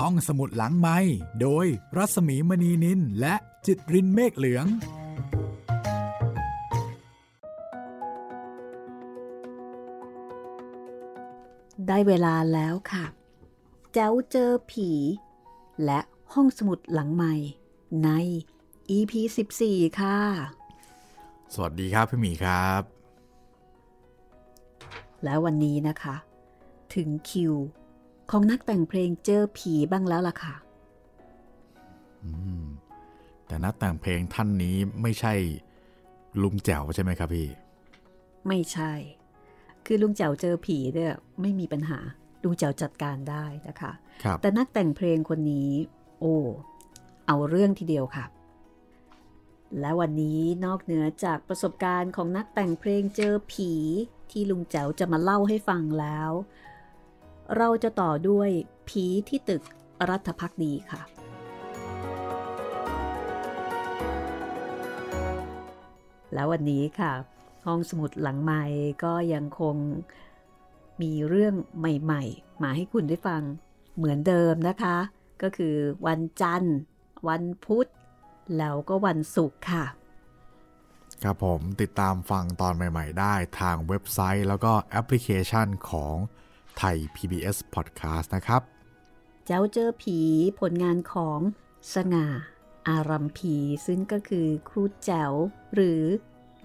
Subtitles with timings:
[0.00, 0.98] ห้องสมุดหลังไม้
[1.40, 3.34] โดยรัสมีมณีนินและ
[3.66, 4.66] จิตรินเมฆเหลือง
[11.86, 13.04] ได้เวลาแล้วค่ะ
[13.92, 14.90] เจ้าเจอผี
[15.84, 16.00] และ
[16.34, 17.34] ห้องสมุดหลังใหม่
[18.04, 18.08] ใน
[18.96, 19.12] EP
[19.56, 20.18] 14 ค่ะ
[21.54, 22.82] สวัสดีครับพี่หมีครับ
[25.24, 26.16] แล้ววันนี้นะคะ
[26.94, 27.54] ถึงคิว
[28.30, 30.54] ของนักแต่งเพลงเจอผีบ้างแล้วล่ะค่ะ
[32.24, 32.64] อืม
[33.46, 35.34] แต่นักแต่งเพลงท่านนี้ไม่ใช่
[36.42, 37.48] ลุงแจ๋วใช่ไหมครับพี่
[38.48, 38.92] ไม่ใช่
[39.86, 41.98] คือลุงเจ๋าเจอผีเนี่ยไม่มีปัญหา
[42.42, 43.92] ลุงเจ๋าจัดการได้นะคะ
[44.24, 45.70] ครับแต่นักแต่งเพลงคนนี้
[46.20, 46.36] โอ้
[47.26, 48.24] เอาเรื่องทีเดียวค่ะ
[49.80, 53.72] และวันนี้นอกเหนือจากประสบการณ์ของนักแต่งเพลงเจอผี
[54.30, 56.30] ที่ลุงแจ๋วจะมาเล่าให้ฟังแล้ว
[57.56, 58.48] เราจะต่อด้วย
[58.88, 59.62] ผีที่ตึก
[60.10, 61.02] รัฐพักดีค่ะ
[66.34, 67.12] แล้ววันนี้ค่ะ
[67.66, 68.64] ห้องสมุดหลังใหม่
[69.04, 69.76] ก็ยังคง
[71.02, 73.42] มีเรื่องใหม่ ๆ มาให้คุณได้ฟัง
[73.96, 74.96] เหมือนเดิมนะคะ
[75.42, 75.74] ก็คือ
[76.06, 76.76] วันจันทร์
[77.28, 77.86] วันพุธ
[78.58, 79.84] แล้วก็วันศุกร์ค่ะ
[81.22, 86.14] ครับผมติดตามฟังตอนใหม่ ๆ ได้ทางเว็บไซต์แล้วก็แอปพลิเคชันของ
[86.78, 88.62] ไทย PBS Podcast นะครับ
[89.46, 90.18] เจ้าเจอผี
[90.60, 91.40] ผลงานของ
[91.94, 92.26] สง่า
[92.88, 93.54] อารัมพี
[93.86, 95.32] ซึ่งก็คือครูแจ๋ว
[95.74, 96.02] หรือ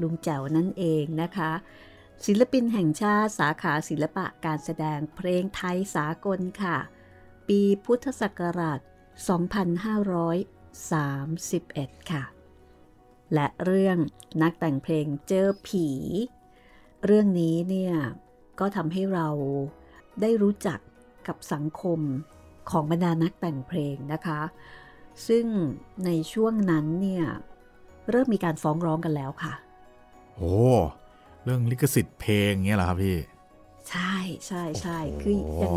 [0.01, 1.51] ลุงแจ๋วนั่นเองนะคะ
[2.25, 6.77] ศิลปินแห่งชาติสาขาศิลปะการแสดงเพลงไทยสากลค่ะ
[7.47, 8.79] ปีพุทธศักราช
[10.79, 12.23] 2531 ค่ะ
[13.33, 13.97] และเรื่อง
[14.41, 15.87] นักแต่งเพลงเจอผี
[17.05, 17.93] เรื่องนี้เนี่ย
[18.59, 19.27] ก็ทำให้เรา
[20.21, 20.79] ได้รู้จัก
[21.27, 21.99] กับสังคม
[22.69, 24.41] ของบรรดานักแต่งเพลงนะคะ
[25.27, 25.45] ซึ่ง
[26.05, 27.25] ในช่วงนั้นเนี่ย
[28.09, 29.53] เริ่มมีการฟ้องร้องกันแล้วค่ะ
[30.35, 30.53] โอ้
[31.43, 33.17] เรื่องลิขสิทธิ์เพลงเงี้ยเหรอครับพี่
[33.89, 34.15] ใช่
[34.47, 35.73] ใช่ใช่โอ้โหคือยัง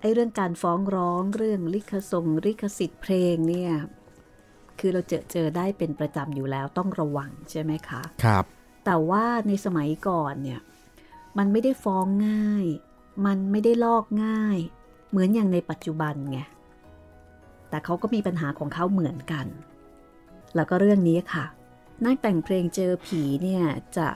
[0.00, 3.72] ไอเรื่องการฟ้องร้องเรื่องลิขสงลิขสิทธิ์เพลงเนี่ย
[4.78, 8.44] คือเราเจอเจอได้เป็นประจำอยู่แล้วต้องระวังใช่ไหมคะ ครับ
[8.84, 10.60] แต่ว่าในสมัยก่อนเนี่ย
[11.38, 12.66] มันไม่ได้ฟ้องง่าย
[13.26, 14.58] มันไม่ได้ลอกง่าย
[15.10, 16.38] เหมือนอย่างในปัจจุบันไง
[17.68, 19.46] แต่เขาก็มีปัญหาของเขาเหมือนกัน
[20.54, 21.44] แล้วก็เรื่องนี้ค่ะ
[22.04, 23.64] นักแต่งเพลงเจอผีเนี่ย
[23.96, 24.08] จะ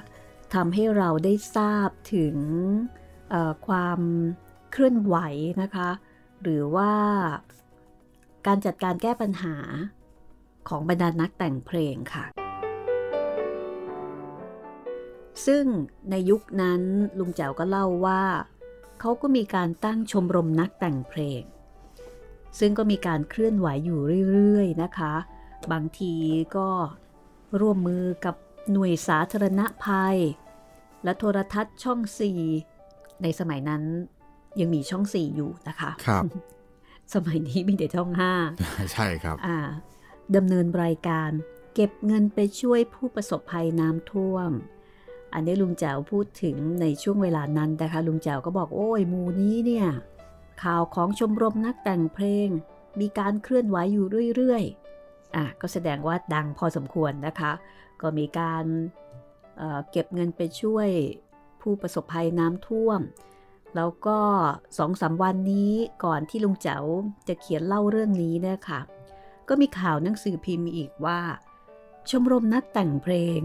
[0.54, 2.36] ทำให้เราได้ทราบถึง
[3.66, 4.00] ความ
[4.70, 5.16] เคลื่อนไหว
[5.62, 5.90] นะคะ
[6.42, 6.92] หรือว่า
[8.46, 9.56] การจัดการแก้ปัญหา
[10.68, 12.24] ของบรรดานักแต่งเพลงค่ะ
[15.46, 15.64] ซึ่ง
[16.10, 16.80] ในยุคนั้น
[17.18, 18.22] ลุงแจ๋วก็เล่าว่า
[19.04, 21.42] เขาก็มีการตั้งชมรมนักแต่งเพลง
[22.58, 25.14] ซึ่งก็มีการเคลื่อนไหวอยู่เรื่อยๆนะคะ
[25.72, 26.14] บางที
[26.56, 26.68] ก็
[27.60, 28.36] ร่วมมือกับ
[28.72, 30.18] หน่วยสาธารณภัย
[31.04, 32.00] และโทรทัศน์ช่อง
[32.60, 33.82] 4ในสมัยนั้น
[34.60, 36.24] ยังมีช่อง4อยู่นะคะครับ
[37.14, 38.10] สมัยนี้มีแต่ช่อง
[38.50, 39.58] 5ใช่ครับอ่า
[40.36, 41.30] ดำเนินรายการ
[41.74, 44.50] เก็บเงินไปช่วยผู้ประสบภัยน้ำท่วม
[45.34, 49.86] อันนี้ลุงแจ๋วพูดถึงในช่วงเวลานั้นนะคะ ลุงแจ๋วก็บอกโอ้ยมูนี้เนี่ย
[50.62, 52.48] ข่าวของชมรมนักแต่งเพลง
[53.00, 54.06] มีการเคลื่อนไหวอยู่
[54.36, 57.52] เรื่อยๆอะก็แสดงว่าดังพอสมควรนะคะ
[58.02, 58.64] ก็มีการ
[59.56, 60.88] เเก็บเงินไปช่วย
[61.60, 63.00] ผู้ประสบภัยน้ำท่วม
[63.76, 64.18] แล้วก็
[64.78, 65.72] สองสามวันนี้
[66.04, 66.84] ก่อนที่ลุงแจ๋ว
[67.28, 68.80] จะเขียนเล่าเรื่องนี้เนี่ยค่ะ
[69.48, 71.20] ก็มีข่าวหนังสือพิมพ์อีกว่า
[72.10, 73.40] ชมรมนักแต่งเพลง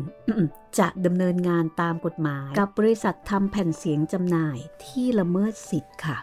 [0.79, 6.17] จะดำเนินงานตามกฎหมาย กับบริษัททำแผ่นเสียงจำหน่ายที่ละเมิดสิทธิ์ค่ะ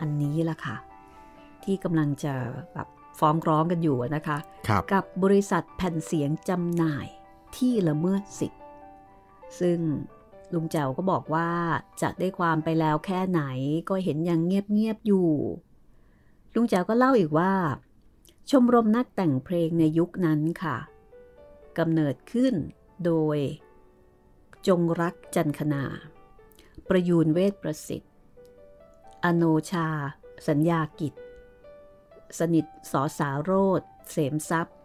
[0.00, 0.76] อันนี้ล่ะค่ะ
[1.64, 2.34] ที่กำลังจะ
[2.74, 2.88] แบบ
[3.18, 4.38] ฟ้องร้องกันอยู่นะคะ
[4.68, 7.06] ครับกับบริษัทแผ่นเสียงจำหน่าย
[7.56, 8.62] ที่ละเมิดสิทธิ์
[9.60, 9.78] ซึ่ง
[10.54, 11.48] ลุงแจ๋วก็บอกว่า
[12.02, 13.42] จะได้ความไปแล้วแค่ไหน
[13.88, 15.30] ก็เห็นยังเงียบๆอยู่
[16.54, 17.52] ลุงแจ๋วก็เล่าอีกว่า
[18.50, 20.76] ชมรมนักแต่งเพลงในยุคนั้นค่ะ
[21.78, 22.54] กำเนิดขึ้น
[23.04, 23.38] โดย
[24.66, 25.84] จงรักจันคนา
[26.88, 28.12] ประยูนเวทประสิทธิ์
[29.24, 29.88] อโนชา
[30.48, 31.14] สัญญากิจ
[32.38, 34.76] สนิทสอสาโรธเสมทรัพย์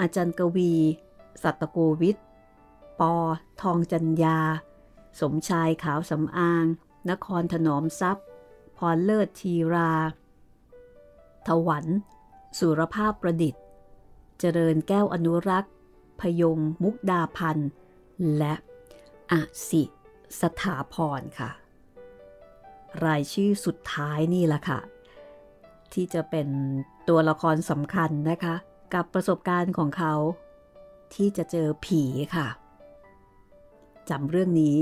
[0.00, 0.72] อาจารย์กวี
[1.42, 2.26] สัตโกวิทย์
[3.00, 3.14] ปอ
[3.62, 4.38] ทองจัญญา
[5.20, 6.64] สมชายขาวสำอาง
[7.10, 8.26] นครถนอมทรัพย์
[8.76, 9.92] พรเลิศทีรา
[11.46, 11.86] ถวัน
[12.58, 13.62] สุรภาพประดิษฐ์
[14.40, 15.72] เจริญแก้วอนุรักษ์
[16.20, 17.70] พยงมุกดาพันธ์
[18.38, 18.54] และ
[19.32, 19.34] อ
[19.68, 19.82] สิ
[20.40, 21.50] สถาพรค่ะ
[23.04, 24.80] รายชื่อสุดท้ายนี่แหละค่ะ
[25.92, 26.48] ที่จะเป็น
[27.08, 28.54] ตัวละครสำคัญนะคะ
[28.94, 30.14] กับประสบการณ์ของเขา
[31.14, 32.02] ที่จะเจอผี
[32.36, 32.48] ค่ะ
[34.10, 34.76] จำเรื่องนี้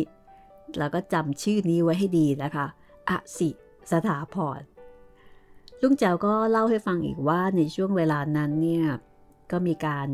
[0.78, 2.66] แล้วก็จำชื่อนี้ไว้ให้ดีนะคะ
[3.10, 3.48] อสิ
[3.90, 4.60] สถาพร
[5.82, 8.87] ลุงเจ้าก็เล่าให้ฟังอีกว่าในช่วงเวลานั้นเนี่ย
[9.50, 10.08] ก็มีการ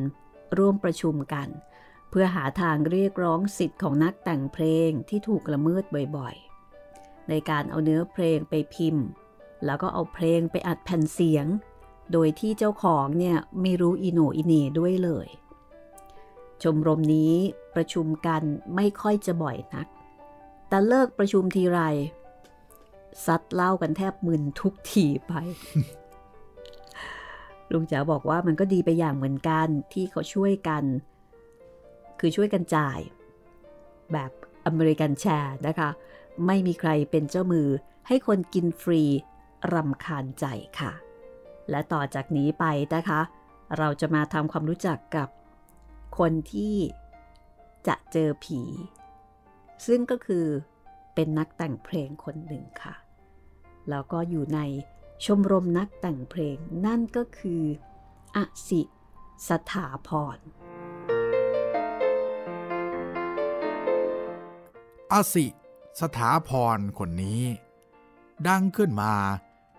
[0.58, 1.48] ร่วมประชุมกัน
[2.10, 5.84] เพื่อหาทางเรียกร้องสิทธิ์ของนักแต่งเพลงที่ถูกละเมิด
[6.16, 9.06] บ่อยๆ ในการเอาเนื้อเพลงไปพิมพ์
[9.64, 11.46] แล้วก็เอาเพลงไปอัดแผ่นเสียง
[12.12, 15.28] โดยที่เจ้าของเนี่ยไม่รู้อีโหน่อีเหน่ด้วยเลย
[16.62, 17.34] ชมรมนี้
[17.74, 18.42] ประชุมกัน
[18.74, 19.86] ไม่ค่อยจะบ่อยนัก
[20.68, 21.80] แต่เลิกประชุมทีไร
[23.26, 25.32] ซัดเหล้ากันแทบมึนทุกทีไป
[27.72, 30.84] ลุงจ๋าบอกว่ามันก็ดีไปอย่างเหมือนกันที่เขาช่วยกัน
[32.20, 32.98] คือช่วยกันจ่าย
[34.12, 34.30] แบบ
[34.66, 35.90] อเมริกันแชร์นะคะ
[36.46, 37.68] ไม่มีใครเป็นเจ้ามือ
[38.06, 39.02] ให้คนกินฟรี
[39.72, 40.46] รำคาญใจ
[40.80, 40.92] ค่ะ
[41.70, 42.64] และต่อจากนี้ไป
[42.94, 43.20] นะคะ
[43.78, 45.28] เราจะมาทำความรู้จักกับ
[46.18, 46.74] คนที่
[47.86, 48.60] จะเจอผี
[49.86, 50.46] ซึ่งก็คือ
[51.14, 52.94] เป็นนักแต่งเพลงคนหนึ่งค่ะ
[53.90, 54.60] แล้วก็อยู่ใน
[55.24, 56.56] ชมรมนักแต่งเพลง
[56.86, 57.62] นั่นก็คือ
[58.36, 58.38] อ
[58.68, 58.82] สิ
[59.48, 60.38] สถาพร
[65.12, 65.46] อสิ
[66.00, 67.42] สถาพรคนนี้
[68.48, 69.14] ดังขึ้นมา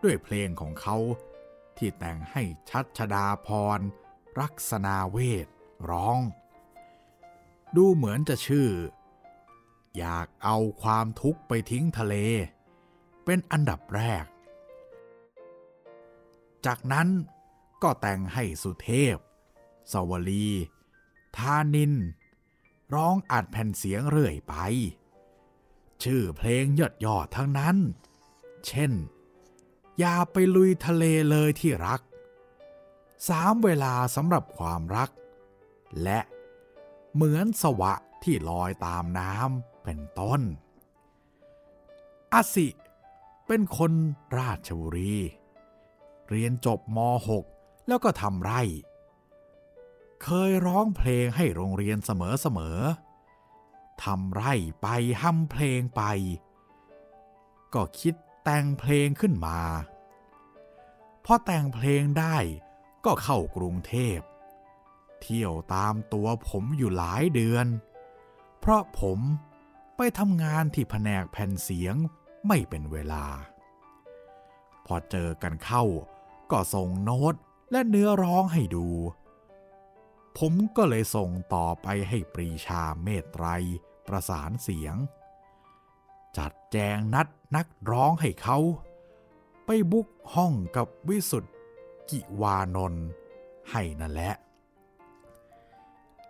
[0.03, 0.97] ด้วยเพลงของเขา
[1.77, 3.79] ที่แต่งให้ชัดชดาพร
[4.39, 5.47] รักษนาเวท
[5.89, 6.19] ร้อง
[7.75, 8.69] ดูเหมือนจะชื่อ
[9.97, 12.15] อยากเอาความทุกข์ไปทิ้งทะเล
[13.25, 14.25] เป็นอันดับแรก
[16.65, 17.07] จากนั้น
[17.83, 19.17] ก็แต่งให้สุเทพ
[19.91, 20.47] สวลี
[21.37, 21.93] ธานิน
[22.95, 24.53] ร้องอัดแผ่นเสียงเรื่อยไป
[26.03, 27.77] ชื่อเพลงยอดยอดทั้งนั้น
[28.65, 28.91] เช่น
[29.99, 32.01] อย่าไปลุยทะเลเลยที่รัก
[33.27, 35.09] สามเวลาสำหรับความรัก
[36.03, 36.19] และ
[37.13, 37.93] เหมือนสวะ
[38.23, 40.41] ที่ลอยตามน้ำเป็นต้น
[42.33, 42.67] อาสิ
[43.47, 43.91] เป็นคน
[44.37, 45.15] ราชบุรี
[46.29, 46.99] เรียนจบม
[47.43, 48.61] .6 แล้วก็ทำไร่
[50.23, 54.87] เคยร้องเพลงให้โรงเรียนเสมอๆทำไร่ไป
[55.21, 56.01] ห้ำเพลงไป
[57.73, 59.59] ก็คิดแต่งเพลงขึ้นมา
[61.25, 62.37] พอแต่งเพลงได้
[63.05, 64.19] ก็เข้ากรุงเทพ
[65.21, 67.67] เที่ยวตามตัวผมอยู่หลายเดือน
[68.59, 69.19] เพราะผม
[69.97, 71.95] ไปทำงานที่แผนกแผ่นเสียง
[72.47, 73.25] ไม่เป็นเวลา
[74.85, 75.83] พอเจอกันเข้า
[76.51, 77.35] ก็ส่งโน้ต
[77.71, 78.87] และเนื้อร้องให้ดู
[80.37, 83.45] ผมก็เลยส่งต่อไปให้ปรีชาเมตไตร
[84.07, 84.95] ประสานเสียง
[86.37, 88.57] จัดแจงนัดนักร้องให้เขา
[89.65, 91.53] ไปบุกห้องกับวิสุทธ์
[92.09, 93.05] กิวานนท์
[93.71, 94.33] ให้นั่นแหละ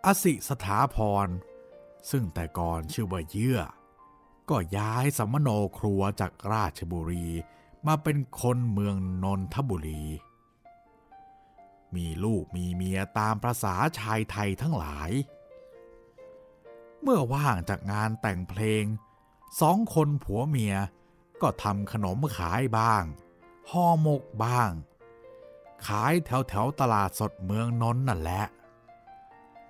[0.06, 1.28] อสิสถาพร
[2.12, 3.60] ซึ่งแต่ก่อนชื่อว่าเยื่อ
[4.50, 7.28] ก็ย้ายสมโนครัวจากราชบุรี
[7.88, 10.04] มาเป็นคนเมืองนนทบุรี
[11.96, 15.12] มีลูกมีเมียตามประษาชายไทยทั้งหลาย
[17.02, 18.84] เมื่อว่างจากงานแต่งเพลง
[19.62, 20.76] สองคนผัวเมีย
[21.42, 23.04] ก็ทำขนมขายบ้าง
[23.70, 24.72] ห่อหมกบ้าง
[25.88, 28.44] ขายแถวแถวตลาดสดเมืองนนนั่นแหละ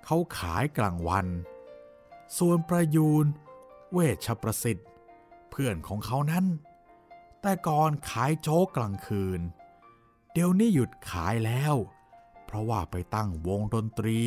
[0.06, 1.28] เขาขายกลางวัน
[2.38, 3.26] ส่วนประยูน
[3.94, 4.88] เวชประสิทธิ์
[5.50, 6.46] เพื่อนของเขานั้น
[7.42, 9.42] แต่ก่อนขายโจ๊กกลางคืน
[10.32, 11.76] เดี๋ยวนี้หยุดขายแล้ว
[12.46, 14.18] เพราะว่าไปตั้งวงดนตรี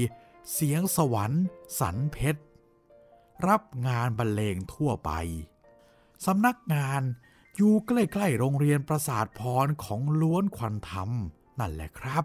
[0.52, 1.44] เสียงสวรรค์
[1.80, 2.42] สันเพชร
[3.48, 5.10] รับงานบรรเลงทั่วไป
[6.26, 7.02] สำนักงาน
[7.56, 11.10] อยู่ใกล้ๆโรงเรียนประสาทพรของล้วนควันธรรม
[11.58, 12.24] นั่นแหละครับ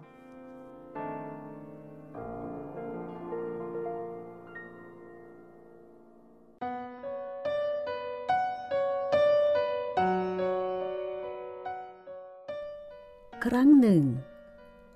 [13.55, 14.03] รั้งหนึ่ง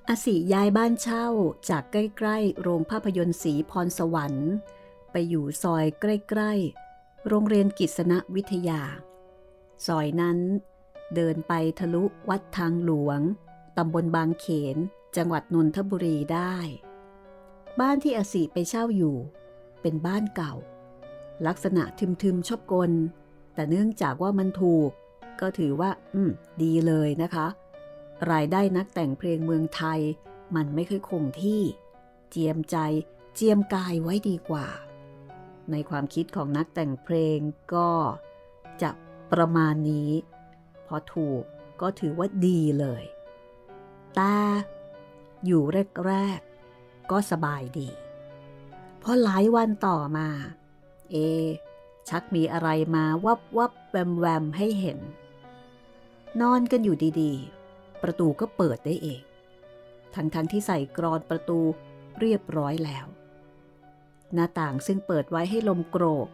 [0.09, 1.27] อสิย้ายบ้านเช่า
[1.69, 4.51] จากใกล้ๆ โรงภาพยนตร์สีพรสวรรค์
[5.11, 8.81] ไปอยู่ซอยใกล้ๆ โรงเรียนกิษณวิทยา
[9.87, 10.37] ซอยนั้น
[11.15, 13.19] เดินไปทะลุวัดทางหลวง
[13.77, 14.45] ตำบลบางเข
[14.75, 14.77] น
[15.17, 16.55] จังหวัดนนทบุรีได้
[17.79, 19.15] บ้านที่อสิไปเช่าอยู่
[19.81, 20.53] เป็นบ้านเก่า
[21.47, 21.83] ลักษณะ
[22.21, 22.91] ทึมๆชอบกล
[23.53, 24.89] แต่เนื่องจากว่ามันถูก
[25.41, 26.31] ก็ถือว่า อืม
[26.61, 27.47] ดีเลยนะคะ
[28.31, 29.99] รายได้นักแต่งเพลงเมืองไทย
[30.55, 31.61] มันไม่ค่อยคงที่
[32.29, 32.77] เจียมใจ
[33.35, 34.67] เจียมกายไว้ดีกว่า
[35.71, 37.39] ในความคิดของนักแต่งเพลง
[37.73, 37.91] ก็
[38.81, 38.91] จะ
[39.31, 40.11] ประมาณนี้
[40.87, 41.43] พอถูก
[41.81, 43.03] ก็ถือว่าดีเลย
[44.15, 44.35] แต่
[45.45, 45.63] อยู่
[46.07, 47.89] แรกๆก็สบายดี
[48.99, 50.27] เพอหลายวันต่อมา
[51.11, 51.15] เอ
[52.09, 54.99] ชักมีอะไรมาวับวับแวมแวมให้เห็น
[56.41, 57.64] นอนกันอยู่ดีๆ
[58.03, 59.21] ประตูก็เปิดได้เอง
[60.15, 61.59] ทั้งๆทที่ใส่กรอนประตู
[62.19, 63.05] เรียบร้อยแล้ว
[64.33, 66.27] หน้าต่างซึ่งเปิดไว้ให้ลมโกรก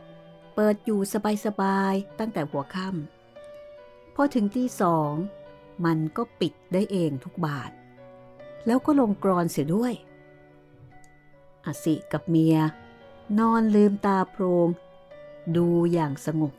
[0.56, 1.00] เปิดอยู่
[1.46, 5.14] สบายๆตั้งแต่หัวค่ำพอถึงที่สอง
[5.86, 7.72] มันก็ปิดได้เองทุกบาท
[8.66, 9.94] แล้วก็ลงกรอนเสียด้วย
[11.66, 12.58] อสิกับเมีย
[13.40, 14.68] นอนลืมตาโพรง
[15.56, 16.54] ดูอย่างสงบ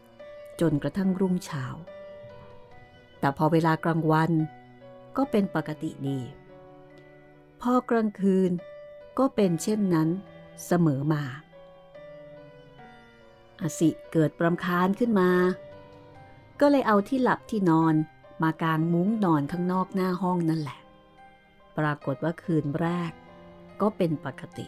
[0.61, 1.65] จนกระทั่งรุ่งเช้า
[3.19, 4.33] แต่พอเวลากลางวัน
[5.17, 6.21] ก็เป็นปกติดี
[7.61, 8.51] พอกลางคืน
[9.19, 10.09] ก็เป็นเช่นนั้น
[10.67, 11.23] เสมอมา
[13.63, 15.31] อสิเกิดประคานขึ้นมา
[16.61, 17.95] ก็เลยเอาที่หลับที่นอน
[18.43, 20.81] มากางมุ้งนอนข้างนอกหน้าห้องนั่นแหละ
[21.79, 23.13] ปรากฏว่าคืนแรก
[23.81, 24.67] ก็เป็นปกติ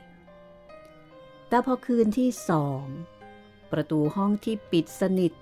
[1.48, 2.84] แต่พอคืนที่สอง
[3.72, 5.32] ประตูห้องที่ปิดสนิท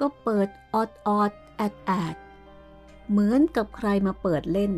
[0.00, 2.16] ก็เปิดออดออดแอดแอด
[3.10, 4.72] เหมือนกับใครมาเปิดเล่น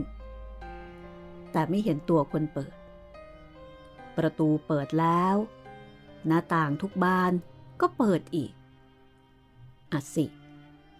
[1.52, 2.74] แต่ไม่เห็นตัวคนเปิด
[4.16, 5.36] ประตูเปิดแล้ว
[6.26, 7.32] หน้าต่างทุกบาน
[7.80, 8.52] ก็เปิดอีก
[9.92, 10.26] อัสิ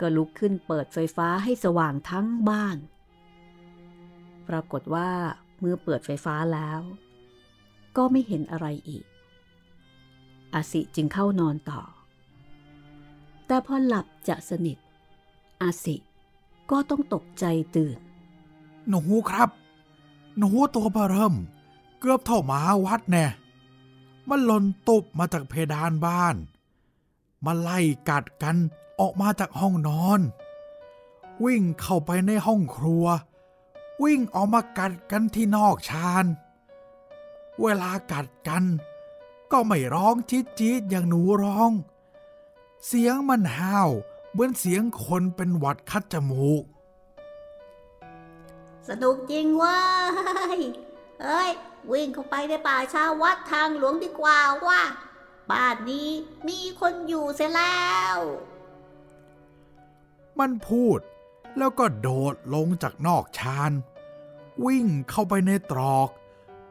[0.01, 2.77] ก็ลุกขึ้นเปิดไฟฟ้าให้สว่างทั้งบ้าน
[4.49, 5.11] ปรากฏว่า
[5.61, 6.81] เมื่อเปิดไฟฟ้าแล้ว
[7.97, 9.05] ก็ไม่เห็นอะไรอีก
[10.55, 11.83] อาสิจึงเข้านอนต่อ
[13.47, 14.79] แต่พอหลับจะสนิท
[15.63, 15.97] อาสิ
[16.71, 17.45] ก็ต้องตกใจ
[17.77, 17.97] ตื่น
[18.89, 19.51] หนูครับ
[20.39, 21.35] หนูตัวเบริ่ม
[22.01, 23.27] เกือบเท่าหมาวัดแน่
[24.29, 26.37] มันหล่นตุบมาจากเพดานบ้าน
[27.45, 28.57] มาไล่กัดกัน
[29.01, 30.21] ออกมาจากห้องนอน
[31.45, 33.07] วิ่งเข้าไปในห้องครัว
[34.03, 36.25] วิ่งออกมากัดกันที่นอกชาน
[37.63, 38.65] เวลากัดกัน
[39.53, 41.71] ก็ไม่ร้องจี๊ดจี๊ดอย่างหนูร้อง
[42.87, 43.91] เสียงมันห้าว
[44.37, 46.65] เหมือนเสียงคนเป็นหวัดคัดจมูก
[48.89, 49.83] สนุกจริงว้า
[50.57, 50.59] ย
[51.23, 51.51] เอ้ย
[51.91, 54.81] วิ่งเข้าไปในป่าชาวัดทางหลวงดีกว่าว่า
[55.51, 56.11] บ้านนี้
[56.49, 58.19] มีคนอยู่เสียแล้ว
[60.39, 60.99] มันพูด
[61.59, 63.73] แล้วก็โดดลงจากนอกชาน
[64.65, 66.09] วิ่งเข้าไปในตรอก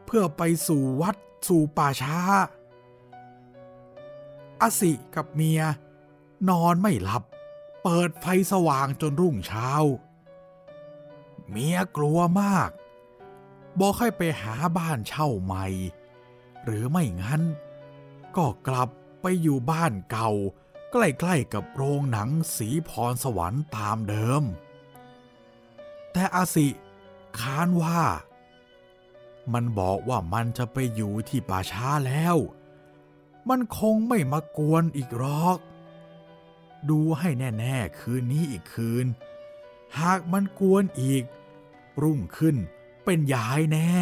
[0.05, 1.15] เพื่อไปสู่วัด
[1.47, 2.19] สู่ป่าช้า
[4.61, 5.61] อาสิกับเมีย
[6.49, 7.23] นอนไม่หลับ
[7.87, 9.71] เปิดไฟสว่างจนรุ่งเช้า
[11.49, 12.69] เมียกลัวมาก
[13.79, 15.65] บอกให้ไปหาบ้านเช่าใหม่
[16.63, 17.41] หรือไม่งั้น
[18.37, 18.89] ก็กลับ
[19.21, 20.31] ไปอยู่บ้านเก่า
[20.91, 24.43] ใกล้ๆกับโรงหนังสีพรสวรรค์ตามเดิม
[26.11, 26.67] แต่อาสิ
[27.39, 28.01] ค้านว่า
[29.53, 32.37] มันบอกว่ามันจะไปอยู่ที่ป่าช้าแล้ว
[33.49, 35.59] มันคงไม่มากวนอีกหรอก
[36.89, 39.05] ดูให้แน่ ๆ คืนนี้อีกคืน
[39.99, 41.23] หากมันกวนอีก
[42.01, 42.55] รุ่งขึ้น
[43.03, 43.93] เป็นยายแน่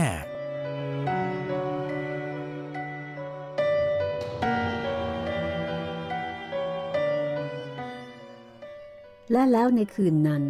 [9.31, 10.43] และแล้วในคืนนั้น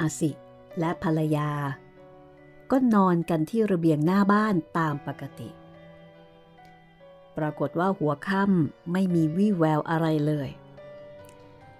[0.00, 0.30] อาสิ
[0.78, 1.50] และภรรยา
[2.70, 5.48] ก็นอนกันที่ระเบียงหน้าบ้านตามปกติ
[7.38, 10.48] ปรากฏว่าหัวค่ำไม่มีวี่แววอะไรเลย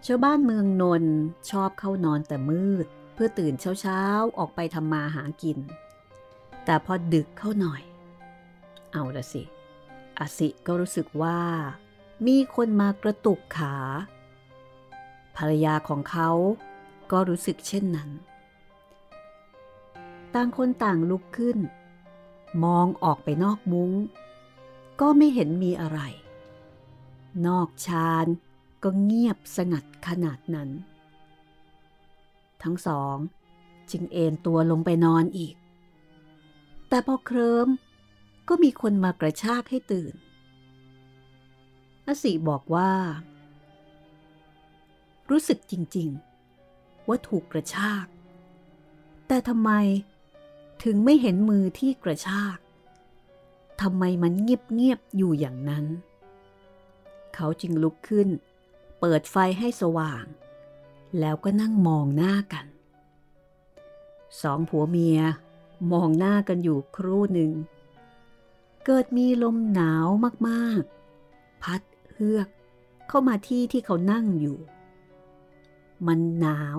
[0.07, 1.05] ชาวบ้านเมืองนน
[1.51, 5.59] ชอบเข้านอนแต่มืด เพื่อตื่นเช้าๆ ออกไปทำมาหากิน
[6.65, 7.83] แต่พอดึกเข้าหน่อย
[8.93, 9.43] เอาละสิ
[10.19, 11.39] อาสิก็รู้สึกว่า
[12.27, 13.77] มีคนมากระตุกขา
[15.37, 16.31] ภรรยาของเขา
[17.13, 18.11] ก็รู้สึกเช่นนั้น
[20.35, 21.59] ต่างคนต่างลุกขึ้น
[22.65, 23.91] มองออกไปนอกมุง้ง
[25.01, 26.01] ก็ไม่เห็นมีอะไร
[27.47, 28.27] นอกชาน
[28.83, 30.71] ก็เงียบสงัดขนาดนั้น
[32.63, 33.17] ทั้งสอง
[33.91, 35.55] จึงเอนตัวลงไปนอนอีก
[36.89, 37.69] แต่พอเคลิ้ม
[38.49, 40.15] ก็มีคนมากระชากให้ตื่น
[42.07, 42.93] อสีบอกว่า
[45.31, 46.09] รู้สึกจริง
[46.63, 48.07] ๆ ว่าถูกกระชาก
[49.29, 49.71] แต่ทำไม
[50.85, 52.59] ถึงไม่เห็นมือที่กระชาก
[53.81, 55.87] ทำไมมันเงียบๆอยู่อย่างนั้น
[57.35, 58.29] เขาจึงลุกขึ้น
[59.01, 60.25] เปิดไฟให้สว่าง
[61.21, 62.67] แล้วก็นั่งมองหน้ากัน
[64.43, 65.21] สองผัวเมีย
[65.93, 67.53] มองหน้ากันอยู่ครู่หนึ่ง
[68.85, 70.07] เกิดมีลมหนาว
[70.49, 71.83] มากๆ พัด
[72.13, 72.49] เฮือก
[73.09, 74.59] เข้ามาที่ที่เขานั่งอยู่
[76.07, 76.79] มันหนาว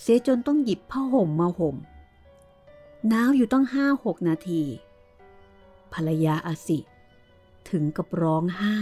[0.00, 1.76] เสียจนต้องหยิบผ้าห่มมาห่ม
[3.08, 4.62] หนาวอยู่ต้องห้าหกนาที
[5.94, 6.78] ภรรยาอาสิ
[7.68, 8.78] ถึงกับร้องไห้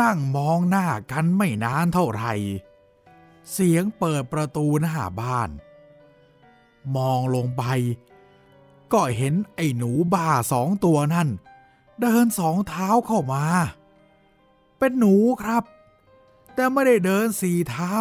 [0.00, 2.32] นั่งมองหน้ากันไม่นานเท่าไหร่
[3.52, 5.50] เสียงเปิดประตูหน้าบ้าน
[6.96, 7.64] มองลงไป
[8.92, 11.28] ก็เห็นไอ้หนูบ้าสองตัวนั่น
[12.00, 13.44] เดินสองเท้าเข้ามา
[14.78, 15.64] เป็นหนูครับ
[16.54, 17.94] แต่ไม่ได้เดินสี่เท้า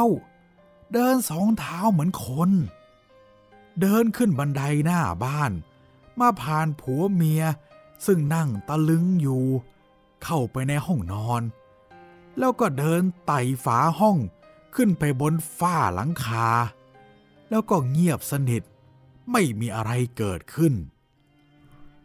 [0.94, 2.52] เดินสองเท้าเหมือนคน
[3.82, 5.52] เดินขึ้นบันไดหน้าบ้าน
[6.20, 7.44] มาผ่านผัวเมีย
[8.06, 9.46] ซึ่งนั่งตะลึงอยู่
[10.24, 11.42] เข้าไปในห้องนอน
[12.40, 14.18] แล้วก็เดินไต่ฝาห้อง
[14.76, 16.48] ขึ้นไปบนฝ้าหลังคา
[17.50, 18.64] แล้วก็เงียบสนิท
[19.32, 20.74] ไม่มีอะไรเกิดขึ้น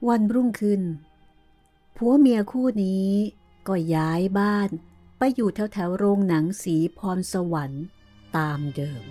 [0.08, 0.82] วันรุ่งขึ้น
[1.96, 3.08] ผัวเมียคู่นี้
[3.68, 4.68] ก็ย้ายบ้าน
[5.18, 7.84] ไปอยู่แถวแถวโรงหนังสีพรสวรรค์
[8.36, 9.04] ตามเดิม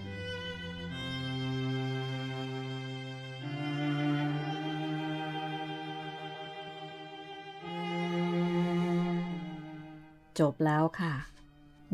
[10.42, 11.14] จบแล้วค่ะ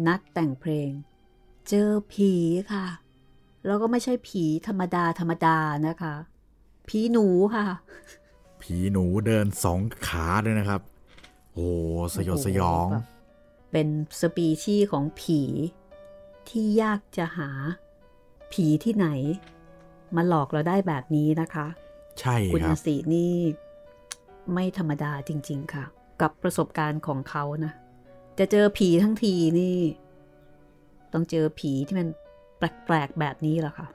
[0.07, 0.91] นัดแต่งเพลง
[1.69, 2.33] เจอผี
[2.71, 2.85] ค่ะ
[3.65, 6.15] แล้วก็ไม่ใช่ผีธรรมดาธรรมดานะคะ
[6.87, 7.67] ผีหนูค่ะ
[8.61, 10.81] ผีหนูเดินสองขาด้วยนะครับ
[11.53, 11.67] โอ้
[12.15, 13.05] สยดสยองโโหแบบ
[13.71, 13.87] เป็น
[14.21, 15.41] สปีชีส์ของผี
[16.49, 17.49] ที่ยากจะหา
[18.53, 19.07] ผีที่ไหน
[20.15, 21.67] มาหลอกเราได้แบบนี้นะคะ
[22.19, 23.33] ใช่คุณคอารับศินี่
[24.53, 25.85] ไม่ธรรมดาจริง ๆ ค่ะ
[26.21, 27.73] กับประสบการณ์ของเขานะ
[28.39, 29.77] จะเจอผีทั้งทีนี่
[31.13, 32.07] ต้องเจอผีที่มัน
[32.57, 33.87] แปลกๆแบบนี้แหละค่ะ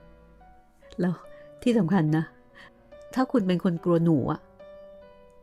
[1.00, 1.14] แล้ว
[1.62, 2.24] ที่สำคัญนะ
[3.14, 4.40] ถ้าคุณเป็นคนกลัวหนูอะ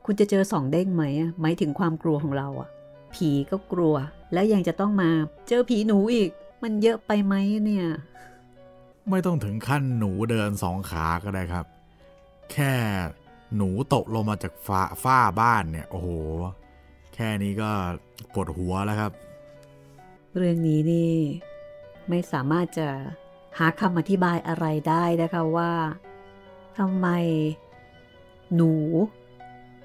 [0.05, 2.69] คุณจะเจอสองเด้งไหมอะหมายถึงความกลัวของเราอะ
[3.15, 3.95] ผีก็กลัว
[4.33, 5.09] แล้วยังจะต้องมา
[5.47, 6.29] เจอผีหนูอีก
[6.63, 7.87] มันเยอะไปไหมเนี่ย
[9.09, 11.65] ไม่ต้องถึงขั้นหนูเดินสองขาก็ได้ครับ
[12.51, 12.73] แค่
[13.55, 16.09] หนูตกลงมาจากฟ้าฝ้าบ้านเนี่ย โอ้โห
[17.13, 17.71] แค่นี้ก็
[18.33, 19.11] ปวดหัวแล้วครับ
[20.35, 21.13] เรื่องนี้นี่
[22.09, 22.87] ไม่สามารถจะ
[23.57, 25.71] หาคำอธิบายอะไรได้นะคะว่า
[26.77, 27.07] ทำไม
[28.55, 28.73] หนู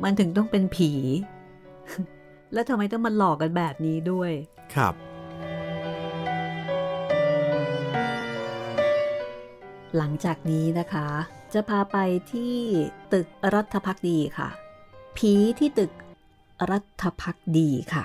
[0.02, 0.92] มันถึงต้องเป็นผี
[2.52, 4.32] แล้วทำไมต้องมาหลอกกันแบบนี้ด้วย
[4.74, 4.94] ครับ
[9.96, 11.06] หลังจากนี้นะคะ
[11.52, 11.96] จะพาไป
[12.32, 12.54] ที่
[13.12, 14.48] ตึกรัฐพักดีค่ะ
[15.16, 15.92] ผีที่ตึก
[16.70, 18.04] รัฐพักดีค่ะ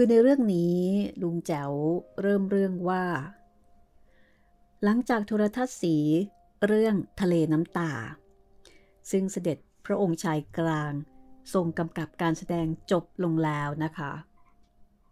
[0.00, 0.76] คือในเรื่องนี้
[1.22, 1.72] ลุงแจ๋ว
[2.22, 3.04] เริ่มเรื่องว่า
[4.84, 5.96] หลังจากโทรทัศน์สี
[6.66, 7.92] เรื่องทะเลน้ำตา
[9.10, 10.92] ซึ่งเสด็จพระองค์ชายกลาง
[11.54, 14.12] ทรงกำกับการแสดงจบลงแล้วนะคะ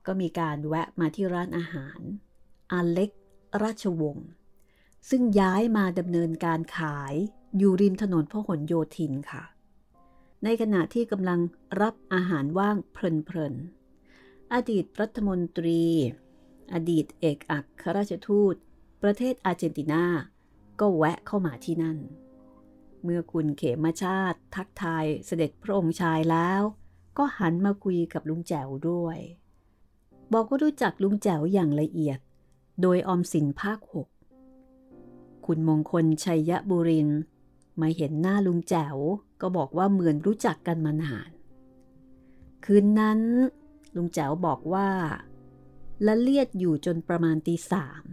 [0.06, 2.00] ก็มีการแวะมาที่ร้านอาหาร
[2.72, 3.10] อาเล็ก
[3.62, 4.28] ราชวงศ์
[5.10, 7.14] ซึ่งย้ายมาดำเนินการขาย
[7.56, 9.44] อยู่ริมถนนพหลโยธินค่ะ
[10.44, 11.40] ในขณะที่กำลัง
[11.80, 12.98] รับอาหารว่างเพ
[13.36, 13.75] ลินๆ
[14.54, 15.82] อดีตรัฐมนตรี
[16.72, 18.54] อดีตเอกอัครราชทูต
[19.02, 20.04] ประเทศอาร์เจนตินา
[20.80, 21.98] ก็แวะเข้ามาที่นั่น
[23.02, 26.62] เมื่อคุณเขมชาติทักทายเสด็จพระองค์ชายแล้ว
[27.18, 29.18] ก็หันมาคุยกับลุงแจ๋วด้วย
[30.32, 32.18] บอกว่ารู้จักลุงแจ๋วอย่างละเอียด
[32.82, 34.08] โดยออมสินภาคหก
[35.46, 37.08] คุณมงคลชัยบุริน
[37.80, 38.96] มาเห็นหน้าลุงแจ๋ว
[39.40, 41.30] ก็บอกว่าเหมือนรู้จักกันมานาน
[42.64, 43.20] คืนนั้น
[43.96, 44.90] ลุงแจ๋วบอกว่า
[46.06, 48.04] ละเลียดอยู่จนประมาณตีสาม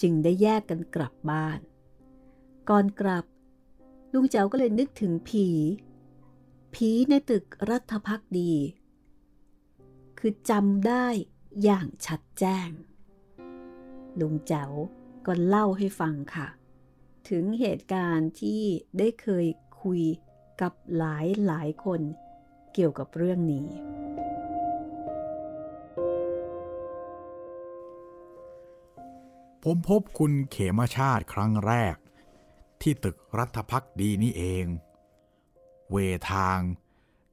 [0.00, 1.60] จึงได้แยกกันกลับบ้าน
[2.68, 3.24] ก่อนกลับ
[4.12, 5.46] ลุงแจ๋วก็เลยนึกถึงผี
[6.74, 8.52] ผีในตึกรัฐพักดี
[10.18, 11.06] คือจำได้
[11.62, 12.70] อย่างชัดแจ้ง
[14.20, 14.72] ลุงแจ๋ว
[15.26, 16.48] ก็เล่าให้ฟังค่ะ
[17.28, 18.62] ถึงเหตุการณ์ที่
[18.98, 19.46] ได้เคย
[19.82, 20.02] คุย
[20.60, 22.00] กับหลายหลายคน
[22.74, 23.68] เกี่ยวกับเรื่องนี้
[29.68, 31.96] ผมพบคุณเขมชาติครั้งแรก
[32.82, 34.66] ที่ตึกรัฐพักดีนี่เอง
[35.90, 35.96] เว
[36.32, 36.58] ทาง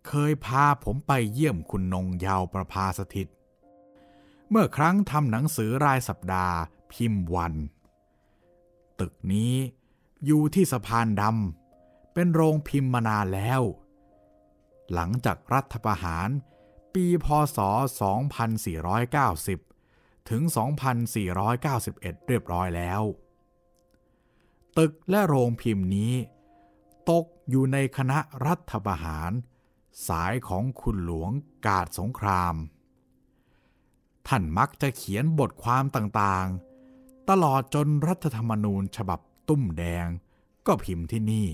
[0.08, 3.28] เคยพาผมไปเยี่ยมคุณนงยาวประภาสถิต
[4.50, 6.56] เมื่อครั้งทำหนังสือรายสัปดาห์
[6.94, 7.54] พิมพ์วัน
[9.00, 9.56] ตึกนี้
[10.26, 13.62] อยู่ที่สะพานดำเป็นโรงพิมพ์มานานแล้ว
[14.94, 16.30] หลังจากรัฐประหาร
[16.94, 19.73] ปีพศ 2490
[20.30, 20.42] ถึง
[21.16, 23.02] 2491 เรียบร้อยแล้ว
[24.78, 26.14] ตึกและโรงพิมพ์นี้
[27.10, 29.32] ตกอยู่ในคณะรัฐประหาร
[30.08, 31.32] สายของคุณหลวง
[31.66, 32.56] กาดสงคราม
[34.28, 40.08] ท่านมักจะเขียนบทความต่างๆ ตลอดจนรัฐธรรมนูญฉบับตุ้มแดง
[40.66, 41.48] ก็พิมพ์ที่นี่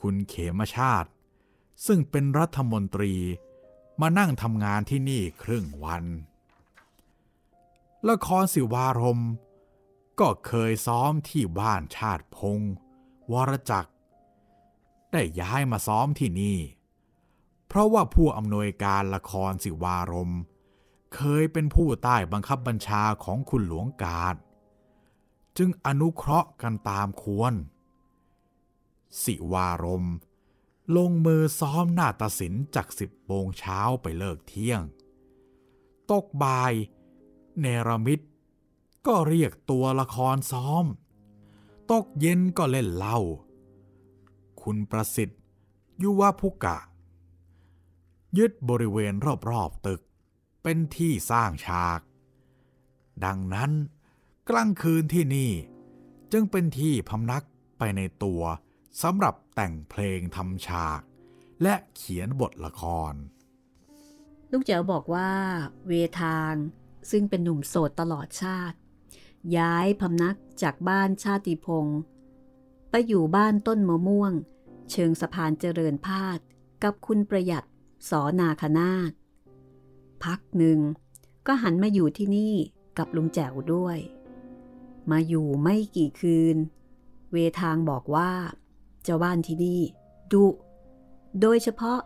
[0.00, 1.10] คุณเขมชาติ
[1.86, 3.14] ซึ่งเป็นรัฐมนตรี
[4.00, 6.04] มานั่งทำงานที่นี่ครึ่งวัน
[8.10, 9.22] ละครสิวารม
[10.20, 12.74] ก็เคยซ้อมที่บ้านชาติพงศ์
[13.32, 13.90] วรจักร
[15.12, 16.58] ได้ย้ายมาซ้อมที่นี่
[17.66, 20.32] เพราะว่าผู้อำนวยการละครสิวารม
[21.14, 24.36] เคยเป็นผู้ใต้บังคับบัญชาของคุณหลวงกาด
[25.58, 27.54] จึงอนุเคราะห์กันตามควร
[29.22, 30.06] สิวารม
[30.96, 34.82] ลงมือซ้อมนาฏศิลป์จากสิบโมงเช้าไปเลิกเที่ยง
[36.10, 36.72] ตกบ่าย
[37.60, 38.20] เนรมิต
[39.06, 40.84] ก็เรียกตัวละครซ้อม
[41.90, 43.18] ตกเย็นก็เล่นเล่า
[44.62, 45.40] คุณประสิทธิ์
[46.02, 46.78] ยุวพุกะ
[48.38, 49.14] ยึดบริเวณ
[49.50, 50.00] รอบๆตึก
[50.62, 52.00] เป็นที่สร้างฉาก
[53.24, 53.70] ดังนั้น
[54.50, 55.52] กลางคืนที่นี่
[56.32, 57.44] จึงเป็นที่พำนัก
[57.78, 58.42] ไปในตัว
[59.02, 61.00] สำหรับแต่งเพลงทำฉาก
[61.62, 63.12] และเขียนบทละคร
[64.50, 65.30] ลูกเจ๋วบอกว่า
[65.86, 66.52] เวทาง
[67.10, 68.76] ซึ่งเป็นหนุ่มโสดตลอดชาติ
[69.56, 72.00] ย้ายพำนักจากบ้านชาติพงศ์
[72.90, 74.32] ไปอยู่บ้านต้นมะม่วง
[74.90, 76.38] เชิงสะพานเจริญพาด
[76.82, 77.66] กับคุณประหยัด
[78.08, 79.12] สอนาคนาต
[80.24, 80.80] พักหนึ่ง
[81.46, 82.54] ก็หันมาอยู่ที่นี่
[82.98, 83.98] กับลุงแจ๋วด้วย
[85.10, 86.56] มาอยู่ไม่กี่คืน
[87.32, 88.32] เวทางบอกว่า
[89.02, 89.80] เจ้าบ้านที่นี่
[90.32, 90.46] ดุ
[91.40, 91.98] โดยเฉพาะ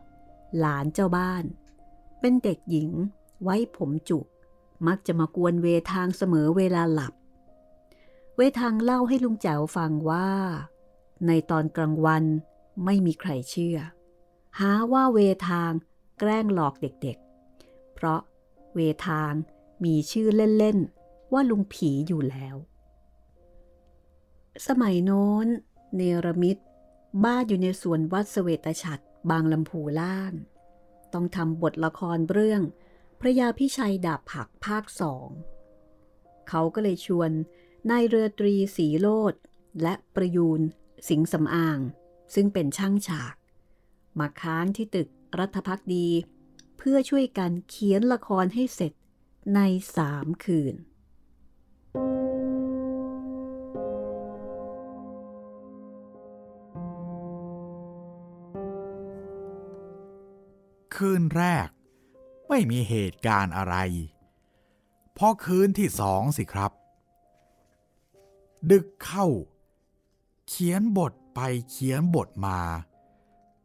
[0.59, 1.45] หลานเจ้าบ้าน
[2.21, 2.91] เป็นเด็กหญิง
[3.43, 4.27] ไว้ผมจุก
[4.87, 7.13] มักจะมากวนเวทางเสมอเวลาหลับ
[8.37, 10.29] เวทางเล่าให้ลุงแจ๋วฟังว่า
[11.27, 12.25] ในตอนกลางวัน
[12.85, 13.79] ไม่มีใครเชื่อ
[14.59, 15.73] หาว่าเวทาง
[16.19, 18.21] แกล้งหลอกเด็กๆ เพราะ
[18.75, 19.33] เวทาง
[19.85, 22.57] มีชื่อเล่นๆ ว่าลุงผีอยู่แล้ว
[24.67, 25.47] สมัยโน้น
[25.97, 26.57] เนรมิต
[27.25, 30.33] บ้านอยู่ในสวนวัดเสวตฉัตรบางลำพูล่าง
[31.13, 32.63] ต้องทำบทละครเรื่อง
[33.21, 35.29] พระยาพิชัยดาบผักภาคสอง
[36.49, 37.31] เขาก็เลยชวน
[37.91, 39.35] นายเรือตรีสีโลด
[39.83, 40.61] และประยูน
[41.09, 41.79] สิงสำอาง
[42.35, 43.35] ซึ่งเป็นช่างฉาก
[44.19, 46.09] มาค้างที่ตึกรัฐพักดี
[46.79, 48.93] เพื่อช่วยกันเขียนละครให้เสร็จ
[49.55, 49.61] ใน
[49.97, 50.75] สามคืน
[60.95, 61.69] คืนแรก
[62.49, 63.77] ไม่มีเหตุการณ์อะไร
[65.17, 66.73] พอคืนที่สองสิครับ
[68.71, 69.27] ดึกเข้า
[70.49, 72.61] เขียนบทไปเขียนบทมา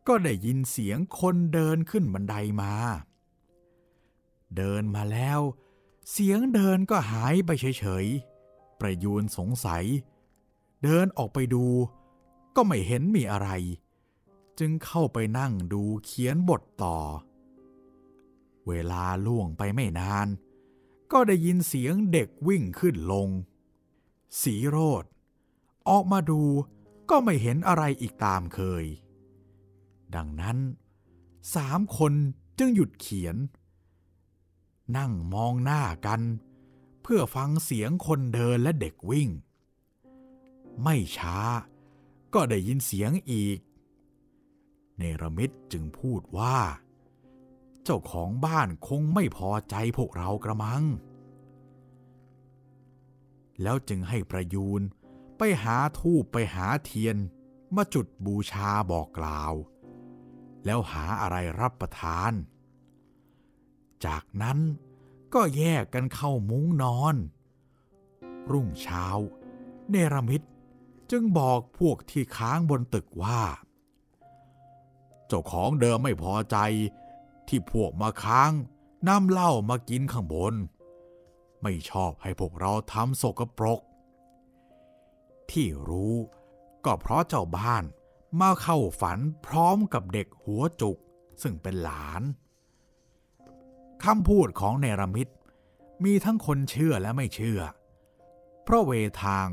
[0.07, 2.73] ก็ได้ยินเสียงคนเดินขึ้นบันไดมา
[4.57, 5.39] เดินมาแล้ว
[6.11, 9.85] เสียงเดินก็หายไปเฉยๆ ประยูนสงสัย
[10.83, 11.65] เดินออกไปดู
[12.55, 13.49] ก็ไม่เห็นมีอะไร
[14.59, 16.97] จึงเข้าไปนั่งดูเขียนบทต่อ
[18.67, 20.27] เวลาล่วงไปไม่นาน
[21.11, 23.29] ก็ได้ยินเสียงเด็กวิ่งขึ้นลง
[24.41, 25.05] สีโรด
[25.89, 26.43] ออกมาดู
[27.09, 28.85] ก็ไม่เห็นอะไรอีกตามเคย
[30.15, 30.57] ดังนั้น
[31.55, 32.13] สามคน
[32.57, 33.35] จึงหยุดเขียน
[34.97, 36.21] นั่งมองหน้ากัน
[37.03, 39.29] เพื่อฟังเสียงคนเดินและเด็กวิ่ง
[40.83, 41.39] ไม่ช้า
[42.33, 43.59] ก็ได้ยินเสียงอีก
[44.97, 46.57] เนรมิตจึงพูดว่า
[47.83, 50.83] เจ้าของบ้านคงไม่พอใจพวกเรากระมัง
[53.61, 54.81] แล้วจึงให้ประยูน
[55.37, 57.17] ไปหาทูบไปหาเทียน
[57.75, 59.53] มาจุดบูชาบอกกล่าว
[60.65, 62.31] แล้วหาอะไรรับประทาน
[64.05, 64.59] จากนั้น
[65.33, 67.15] ก็แยกกันเข้ามุ้งนอน
[68.51, 69.05] รุ่งเช้า
[69.89, 70.41] เนรมิต
[71.11, 73.41] จึงบอกพวกที่ค้างบนตึกว่า
[75.27, 76.57] เจ้าของเดิมไม่พอใจ
[77.47, 78.51] ที่พวกมาค้าง
[79.07, 80.55] นำเหล้ามากินข้างบน
[81.61, 83.79] ไม่ชอบให้พวกเราทำสกปรก
[85.51, 86.15] ที่รู้
[86.85, 87.83] ก็เพราะเจ้าบ้าน
[88.39, 90.97] มาเข้าฝันพร้อมกับเด็กหัวจุก
[91.41, 92.21] ซึ่งเป็นหลาน
[94.03, 95.27] คำพูดของเนรมิต
[96.03, 97.61] มีทั้งคนเชื่อและไม่เชื่อ
[98.63, 98.91] เพราะเว
[99.23, 99.47] ทาง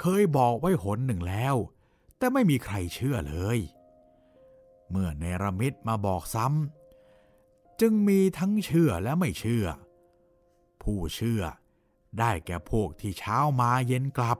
[0.00, 1.56] เคยบอกไว้หนหนึ่งแล้ว
[2.18, 3.58] แต่ไม่มีใครเชื่อเลย
[4.90, 6.79] เมื่อเนรมิตมาบอกซ้ำ
[7.80, 9.66] จึงมีทั้งเชื่อและไม่เชื่อ
[10.82, 11.42] ผู้เชื่อ
[12.18, 14.38] ได้แก่พวกที่เช้ามาเย็นกลับ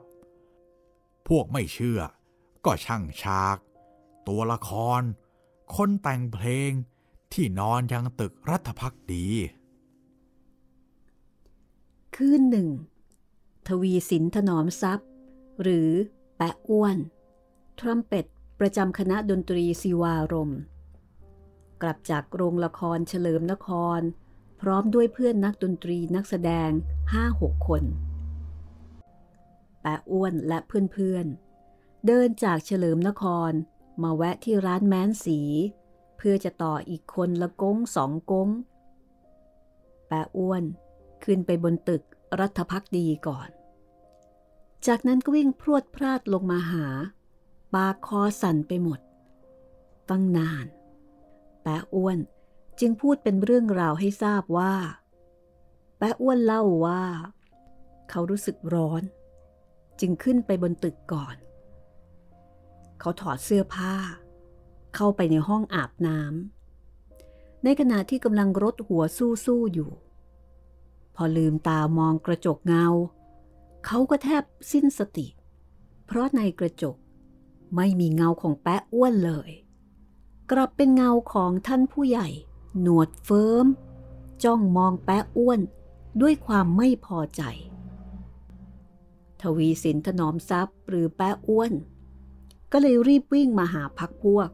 [1.27, 1.99] พวกไม่เชื่อ
[2.65, 3.57] ก็ช่างฉาก
[4.27, 5.01] ตัวละคร
[5.75, 6.71] คนแต่งเพลง
[7.33, 9.27] ที่นอนยังตึกรัฐพักดี
[12.15, 12.69] คืนหนึ่ง
[13.67, 15.09] ทวีสินถนอมทรัพย์
[15.61, 15.89] หรือ
[16.37, 16.97] แปะอ้วน
[17.79, 18.25] ทรัมเป็ต
[18.59, 20.51] ประจำคณะดนตรีศิวารม
[21.81, 24.01] กลับจากโรงละครเฉลิมนคร
[24.61, 26.69] พร้อมด้วยเพื่อนนักดนตรีนักแสดง
[27.13, 27.83] ห้าหกคน
[29.81, 33.51] แปะอ้วนและเพื่อนๆ เดินจากเฉลิมนคร
[34.03, 35.39] มาแวะที่ร้านแม้นสี
[36.17, 38.49] เพื่อจะต่ออีกคนละก้งสองก้ง
[40.07, 40.63] แปะอ้วน
[41.23, 42.03] ขึ้นไปบนตึก
[42.39, 43.49] รัฐพักดีก่อน
[44.87, 46.87] จากนั้นก็วิ่งพรวดพลาดลงมาหา
[47.73, 48.99] ปากคอสั่นไปหมด
[50.09, 50.65] ตั้งนาน
[51.63, 52.17] แปะอ้วน
[52.79, 54.73] จึงพูดเป็นเรื่องราวให้ทราบว่า
[55.97, 57.03] แปะอ้วนเล่าว่า
[58.09, 59.03] เขารู้สึกร้อน
[59.99, 61.35] จึงขึ้นไปบนตึกก่อน
[62.99, 63.95] เขาถอดเสื้อผ้า
[64.95, 69.03] เข้าไปในห้องอาบน้ำในขณะที่กำลังรดหัว
[69.45, 69.91] สู้ๆอยู่
[71.15, 72.87] พอลืมตามองกระจกเงา
[73.85, 75.27] เขาก็แทบสิ้นสติ
[76.05, 76.95] เพราะในกระจก
[77.75, 79.51] ไม่มีเงาของแปะอ้วนเลย
[80.51, 82.27] กลับเป็นเงาของท่านผู้ใหญ่
[82.81, 83.67] หนวดเฟิร์ม
[84.43, 85.59] จ้องมองแปะอ้วน
[86.21, 87.41] ด้วยความไม่พอใจ
[89.41, 91.71] ทวีสินถนอมทรัพย์หรือแปะอ้วน
[92.71, 94.49] ก็เลยรีบวิ่งมาหาพักพวก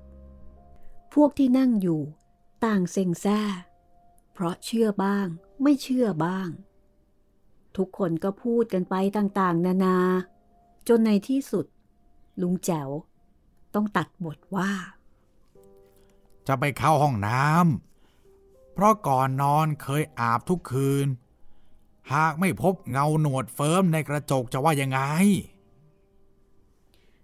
[1.14, 2.02] พวกที่นั่งอยู่
[2.66, 3.42] ต่างเซ็งแซ่
[4.34, 5.28] เพราะเชื่อบ้าง
[5.62, 6.50] ไม่เชื่อบ้าง
[7.78, 9.98] ทุกคนก็พูดกันไปต่างๆ นานา
[10.88, 11.66] จนในที่สุด
[12.42, 12.90] ลุงแจ๋ว
[13.74, 14.72] ต้องตัดบทว่า
[16.48, 21.08] จะไปเข้าห้องน้ำเพราะก่อนนอนเคยอาบทุกคืน
[22.14, 25.00] หากไม่พบเงาหนวดเฟิ้มในกระจกจะว่ายังไง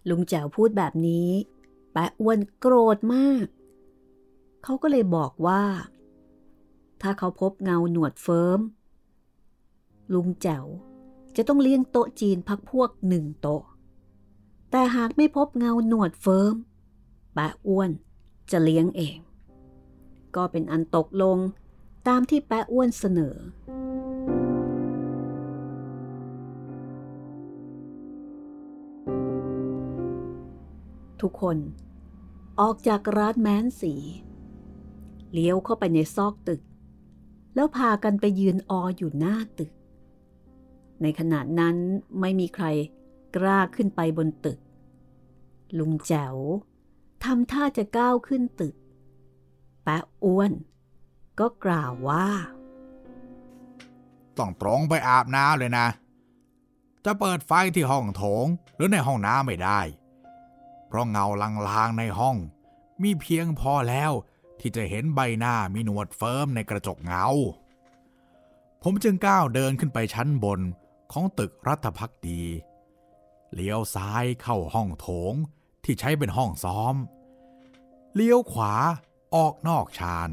[0.09, 1.29] ลุงแจ๋วพูดแบบนี้
[1.91, 3.45] แปะอ้วนโกรธมาก
[4.63, 5.63] เขาก็เลยบอกว่า
[7.01, 8.59] ถ้าเขาพบเงาหนวดเฟิ้ม
[10.13, 10.65] ลุงแจ๋ว
[11.36, 13.63] จะต้องเลี้ยงโต๊ะจีนพรรคพวกหนึ่งโต๊ะ
[14.71, 16.55] แต่หากไม่พบเงาหนวดเฟิร์ม
[17.33, 17.91] แปะอ้วน
[18.51, 19.17] จะเลี้ยงเอง
[20.36, 21.38] ก็เป็นอันตกลง
[22.08, 23.36] ตามที่แปะอ้วนเสนอ
[31.21, 31.58] ทุกคน
[32.62, 33.93] ออกจากร้านแม้นสี
[35.32, 36.62] เลี้ยวเข้าไปในซอกตึก
[37.56, 39.71] แล้วพากันไปยืนอออยู่หน้าตึก
[41.01, 41.75] ในขณะนั้น
[42.19, 42.65] ไม่มีใคร
[43.36, 44.60] กล้าขึ้นไปบนตึก
[45.77, 46.36] ลุงแจ๋ว
[47.25, 48.75] ทำท่าจะก้าวขึ้นตึก
[49.83, 50.51] แปะอ้วน
[51.39, 52.27] ก็กล่าวว่า
[54.38, 55.88] ต้องตรงไปอาบน้ำเลยนะ
[57.05, 59.81] จะเปิดไฟที่ห้องโถงหรือในห้องน้ำไม่ได้
[60.88, 62.38] เพราะเงาลางๆในห้อง
[63.03, 64.12] มีเพียงพอแล้ว
[64.59, 67.27] ที่จะเห็นใบหน้ามีหนวดเฟิร์มในกระจกเงา
[68.83, 70.62] ผมจึงก้าวเดินขึ้นไปชั้นบน
[71.12, 72.41] ของตึกรัฐพักดี
[73.53, 75.33] เลี้ยวซ้ายเข้าห้องโถง
[75.83, 76.95] ที่ใช้เป็นห้องซ้อม
[78.15, 78.73] เลี้ยวขวา
[79.36, 80.30] ออกนอกชาน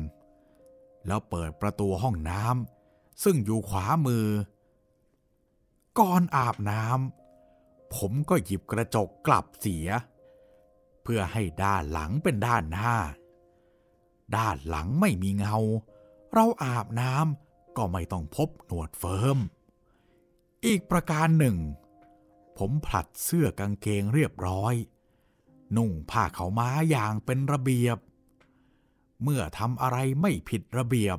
[1.07, 4.27] แล้วเปิดประตูห้องน้ำซึ่งอยู่ขวามือ
[5.99, 9.89] ก่อนอาบน้ำผมก็หยิบกระจกกลับเสีย
[11.03, 12.95] เพื่อให้ด้านหลังเป็นด้านหน้า
[14.37, 15.57] ด้านหลังไม่มีเงา
[16.33, 19.39] เราอาบน้ำก็ไม่ต้องพบหนวดเฟิร์ม
[20.67, 21.57] อีกประการหนึ่ง
[22.59, 24.75] ผมผลัดเสื้อกางเกงเรียบร้อย
[25.77, 27.99] นุ่งผ้าเขาม้าอย่างเป็นระเบียบ
[29.23, 31.19] เมื่อทำอะไรไม่ผิดระเบียบ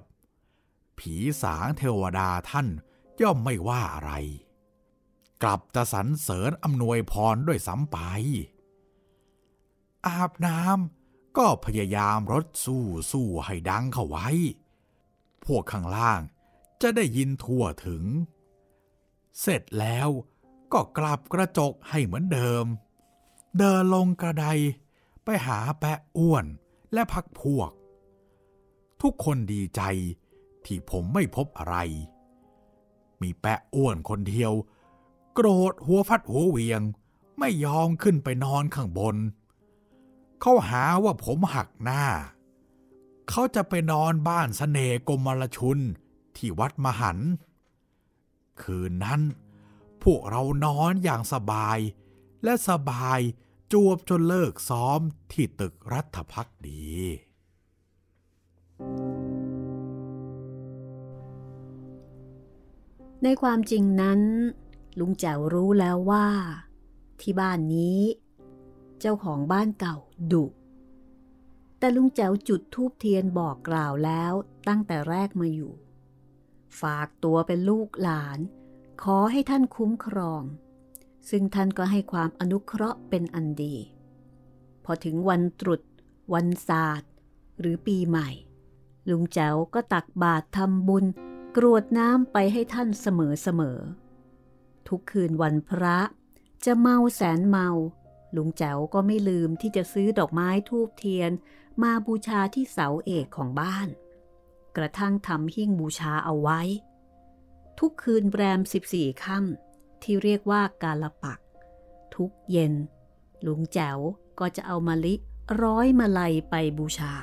[0.99, 2.67] ผีสางเทวดาท่าน
[3.21, 4.11] ย่อมไม่ว่าอะไร
[5.43, 7.97] กลับจะสรรเสริญอำนวยพรด้วยซ้ำไป
[10.07, 14.27] อาบน้ำก็พยายามรดสู้สู้ให้ดังเข้าไว้
[15.45, 16.21] พวกข้างล่าง
[16.81, 18.03] จะได้ยินทั่วถึง
[19.41, 20.09] เสร็จแล้ว
[20.73, 22.65] ก็กลับกระจกให้เหมือนเดิม
[23.57, 24.45] เดินลงกระได
[25.23, 26.45] ไปหาแปะอ้วน
[26.93, 27.71] และพักพวก
[29.01, 29.81] ทุกคนดีใจ
[30.65, 31.75] ที่ผมไม่พบอะไร
[33.21, 34.51] มีแปะอ้วนคนเดียว
[35.33, 36.81] โกรธหัวฟัดหัวเวียง
[37.39, 39.15] ไม่ยอมขึ้นไปนอนข้างบน
[40.41, 42.05] เขาหาว่าผมหักหน้า
[43.29, 45.77] เขาจะไปนอนบ้านสเสน่กรมลชุน
[46.35, 47.17] ที่วัดมหัน
[48.61, 49.21] คืนนั้น
[50.03, 51.79] พวกเรานอนอย่างสบาย
[52.43, 53.19] และสบาย
[53.71, 54.99] จวบจนเลิกซ้อม
[55.32, 56.89] ที่ตึกรัฐพักดี
[63.23, 64.21] ในความจริงนั้น
[64.99, 66.27] ลุงแจ๋วรู้แล้วว่า
[67.21, 68.01] ที่บ้านนี้
[68.99, 69.97] เจ้าของบ้านเก่า
[70.32, 70.45] ดุ
[71.80, 74.34] แต่ลุงแจ๋วจุดทูบเทียนบอกกล่าวแล้ว
[74.67, 75.73] ตั้งแต่แรกมาอยู่
[76.82, 78.39] ฝากตัวเป็นลูกหลาน
[79.04, 80.43] ขอให้ท่านคุ้มครอง
[81.29, 83.75] ซึ่งท่านก็ให้ความอนุเคราะห์เป็นอันดี
[84.86, 85.81] พอถึงวันตรุษ
[86.34, 87.12] วันศาสตร์
[87.60, 88.29] หรือปีใหม่
[89.10, 91.05] ลุงแจ๋วก็ตักบาตรทำบุญ
[91.57, 93.07] กรวดน้ำไปให้ท่านเส
[93.60, 95.97] มอๆทุกคืนวันพระ
[96.65, 97.69] จะเมาแสนเมา
[98.36, 101.31] ลุงแจ๋วก็ไม่ลืมที่จะซื้อดอกไม้ทูบเทียน
[101.81, 103.88] มาบูชาที่เสาเอกของบ้าน
[104.77, 106.62] กระทั่งทำหิ้งบูชาเอาไว้
[107.79, 108.60] ทุกคืนแรม
[108.91, 109.70] 14 ค่ำ
[110.03, 111.39] ที่เรียกว่ากาลปัก
[112.15, 112.73] ทุกเย็น
[113.45, 113.97] ลุงแจ๋ว
[114.39, 115.13] ก็จะเอามาลิ
[115.63, 117.13] ร้อยมาลัยไปบูชา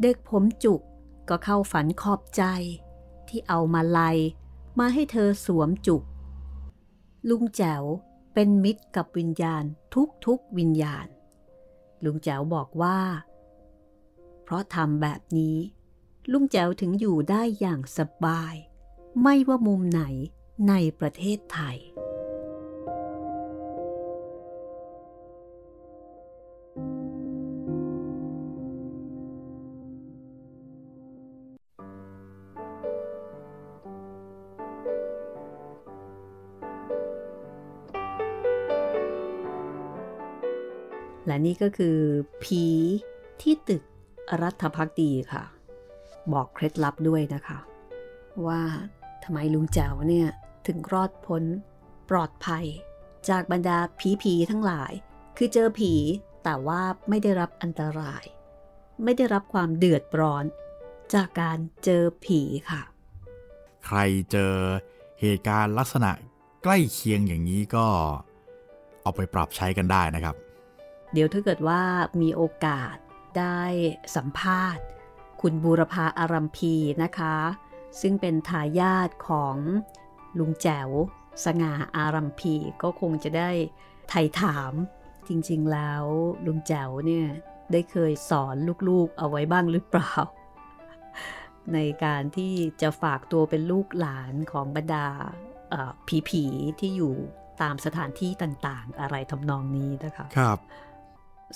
[0.00, 0.80] เด็กผมจุก
[1.28, 2.42] ก็เข้าฝันขอบใจ
[3.28, 4.18] ที่เอามาลัย
[4.78, 6.02] มาให้เธอสวมจุก
[7.28, 7.84] ลุงแจ๋ว
[8.34, 11.06] เป็นมิตรกับวิญญาณทุกทุกวิญญาณ
[12.04, 12.98] ลุงแจ๋วบอกว่า
[14.44, 15.56] เพราะทำแบบนี้
[16.32, 18.54] ลุงแจ๋วถึงอยู่ได้อย่างสบาย
[19.22, 20.02] ไม่ว่ามุมไหน
[20.68, 21.76] ในประเทศไทย
[41.26, 41.96] และนี่ก็คือ
[42.42, 42.64] ผี
[43.42, 43.82] ที่ตึก
[44.42, 45.44] รัฐพักดีค่ะ
[46.32, 47.58] บอกเคล็ดลับด้วยนะคะ
[48.46, 48.60] ว่า
[49.24, 50.28] ทำไมลุงแจ๋วเนี่ย
[50.66, 51.44] ถึงรอดพ้น
[52.10, 52.66] ปลอดภัย
[53.28, 54.92] จากบรรดาผีผีทั้งหลาย
[55.36, 55.92] คือเจอผี
[56.44, 58.24] แต่ว่าไม่ได้รับอันตราย
[59.04, 60.44] ไม่ได้รับความเดือดร้อน
[61.14, 62.82] จากการเจอผีค่ะ
[63.86, 63.98] ใคร
[64.30, 64.54] เจอ
[65.20, 66.10] เหตุการณ์ลักษณะ
[66.62, 67.86] ใกล้เคียงอย่างนี้ก็
[69.02, 70.34] เอาไปปรับใช้กันได้นะครับ
[71.12, 71.82] เดี๋ยวถ้าเกิดว่า
[72.22, 72.96] มีโอกาส
[73.38, 73.62] ได้
[74.16, 74.84] สัมภาษณ์
[75.40, 77.36] คุณบูรพาอารัมพีนะคะ
[78.00, 79.56] ซึ่งเป็นทายาทของ
[80.38, 80.88] ลุงแจ๋ว
[81.44, 83.50] สง่าอารัมพี ก็คงจะได้
[84.08, 84.72] ไถ่ถาม
[85.28, 86.04] จริงๆแล้ว
[86.46, 87.26] ลุงแจ๋วเนี่ย
[87.72, 88.56] ได้เคยสอน
[88.88, 90.12] ลูกๆเอาไว้บ้างหรือเปล่า
[91.74, 95.06] ในการที่จะฝากตัวเป็นลูกหลานของบรรดา
[96.28, 97.14] ผีๆที่อยู่
[97.62, 100.58] ตามสถานที่ต่างๆ อะไรทำนองนี้นะคะ ครับ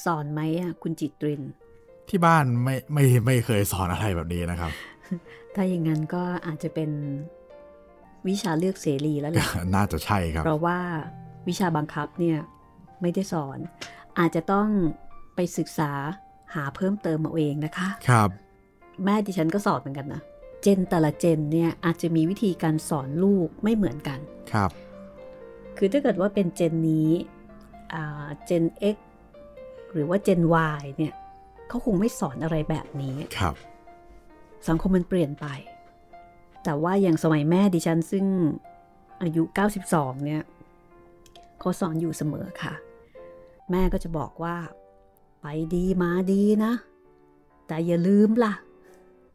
[0.05, 1.43] สอนไหมอะคุณจิตริน
[2.09, 4.73] ที่บ้านไม่ไม่ไม่เคยสอนอะไรแบบนี้นะครับ
[5.55, 6.91] ถ้าอย่างนั้นก็อาจจะเป็น
[8.29, 10.79] วิชาเลือกเสรีแล้วแหละน่าจะใช่ครับ เพราะว่า
[11.49, 12.39] วิชาบังคับเนี่ย
[13.01, 13.59] ไม่ได้สอน
[14.19, 14.69] อาจจะต้อง
[15.35, 15.93] ไปศึกษา
[16.55, 18.29] หาเพิ่มเติมมาเองนะคะ ครับ
[19.05, 20.23] แม่ดิฉันก็สอนเหมือนกันนะ
[20.63, 24.19] เจนแต่ละเจนเนี่ยอาจจะมีวิธีการสอนลูกไม่เหมือนกัน
[24.53, 24.71] ครับ
[25.77, 27.11] คือถ้าเกิดว่าเป็นเจนนี้
[28.45, 28.97] เจน X
[29.93, 30.41] หรือว่าเจน
[30.79, 31.15] Y เนี่ย
[31.69, 33.55] เขาคงไม่สอนอะไรแบบนี้ ครับ
[34.69, 35.47] สังคมมันเปลี่ยนไป
[36.65, 38.27] แต่ว่าอย่างสมัยแม่ดิฉันซึ่ง
[39.23, 39.43] อายุ
[39.85, 40.43] 92 เนี่ย
[41.59, 42.75] เขาสอนอยู่เสมอค่ะ
[43.71, 44.57] แม่ก็จะบอกว่า
[45.41, 46.73] ไปดีมาดีนะ
[47.67, 48.55] แต่อย่าลืมล่ะ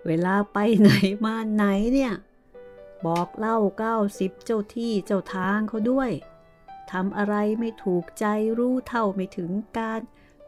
[0.05, 0.91] เวลาไปไหน
[1.25, 2.13] มาไหนเนี่ย
[3.05, 6.11] บอกเล่าเก้าสิบเจ้าที่เจ้าทางเขาด้วย
[6.91, 8.25] ทำอะไรไม่ถูกใจ
[8.57, 10.01] รู้เท่าไม่ถึงการ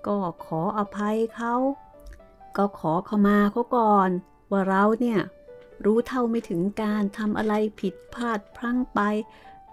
[0.08, 1.56] ก็ขออภัยเขา
[2.58, 4.10] ก็ขอขมาเขาก่อน
[4.52, 5.20] ว่าเราเนี่ย
[5.86, 9.00] รู้เท่าไม่ถึงการทำอะไรผิดพลาดพลั้งไป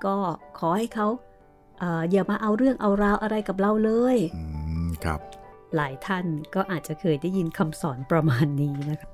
[0.05, 0.17] ก็
[0.59, 1.07] ขอให้เขา
[1.79, 4.17] เออย่ามาเอาเรื่องเอาราวอะไรกับเราเลย
[5.05, 5.21] ครับ
[5.75, 9.11] หลายท่านก็อาจจะเคยได้ยินคำสอนประมาณนี้นะคะ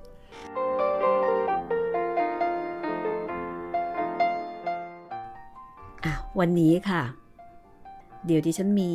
[6.05, 7.03] อะวันนี้ค่ะ
[8.27, 8.93] เดี๋ยวที่ฉันมี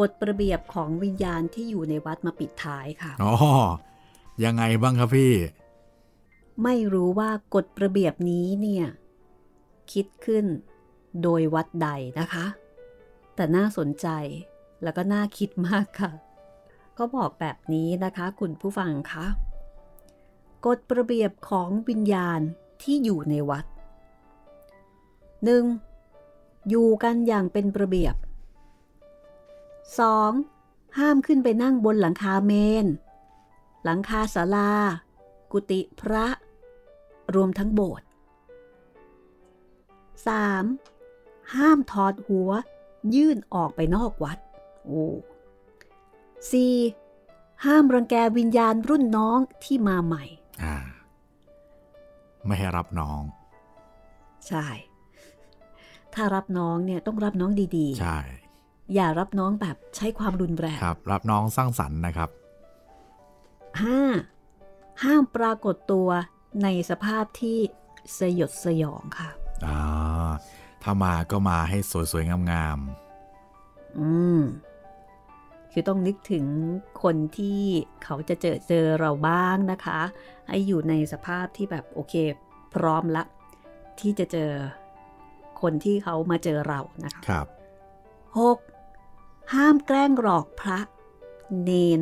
[0.00, 3.32] กฎระเบียบของวิญญาณที่อยู่ในวัดมาปิดท้ายค่ะ อ๋อ
[4.44, 5.32] ยังไงบ้างครับพี่
[6.62, 8.86] ไม่รู้ว่ากฎระเบียบนี้เนี่ย
[9.92, 10.46] คิดขึ้น
[11.22, 11.88] โดยวัดใด
[12.18, 12.46] นะคะ
[13.34, 14.06] แต่น่าสนใจ
[14.82, 16.10] แล้วก็น่าคิดมากค่ะ
[16.98, 19.26] ก็บอกแบบนี้นะคะคุณผู้ฟังคะ
[20.66, 22.40] กฎระเบียบของวิญญาณ
[22.82, 23.64] ที่อยู่ในวัด
[25.72, 26.68] 1.
[26.68, 28.14] อยู่กันอย่างเป็นระเบียบ
[30.16, 30.98] 2.
[30.98, 32.52] ห้ามขึ้นไปนั่งบนหลังคาเม
[32.84, 32.86] น
[33.84, 34.72] หลังคาศาลา
[35.52, 36.26] กุฏิพระ
[37.34, 38.06] รวมทั้งโบสถ์
[40.18, 41.54] 3.
[41.54, 42.50] ห้ามถอดหัว
[43.14, 44.38] ยื่นออกไปนอกวัด
[44.84, 45.04] โอ้
[46.74, 47.64] 4.
[47.64, 50.24] ห้ามรังแกวิญญาณรุ่นน้องที่มาใหม่
[50.64, 50.76] อ่า
[52.46, 53.22] ไม่ให้รับน้อง
[54.48, 54.66] ใช่
[56.14, 62.30] ถ้ารับน้องเนี่ยต้องรับน้องดีใช่ๆอย่ารับน้องแบบใช้ความรุนแรง ครับ รับน้องสร้างสรรค์นะครับ
[63.82, 64.00] ห้า
[65.02, 66.08] ห้ามปรากฏตัว
[66.62, 67.58] ในสภาพที่
[68.18, 69.30] สยดสยองค่ะ
[69.66, 70.30] อ่า
[70.82, 71.78] ถ้ามาก็มาให้
[72.12, 72.78] สวยๆ งาม
[73.98, 74.40] อืม
[75.72, 76.46] คือต้องนึกถึง
[77.02, 77.60] คนที่
[78.04, 80.00] เขาจะเจอเจอเราบ้างนะคะ
[80.48, 82.14] ให้อยู่ในสภาพที่แบบโอเค
[82.74, 83.24] พร้อมละ
[84.00, 84.50] ที่จะเจอ
[85.60, 87.46] คนที่เขามาเจอเรานะคะๆครับ
[88.70, 89.54] 6.
[89.54, 90.78] ห้ามแกล้งหลอกพระ
[91.62, 92.00] เนน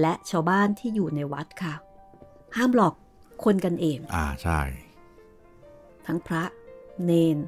[0.00, 1.74] และชาวบ้านที่อยู่ในวัดค่ะ
[2.56, 2.94] ห้ามหลอก
[3.44, 4.60] คนกันเอง อ่าใช่
[6.06, 6.42] ทั้งพระ
[7.04, 7.38] เนน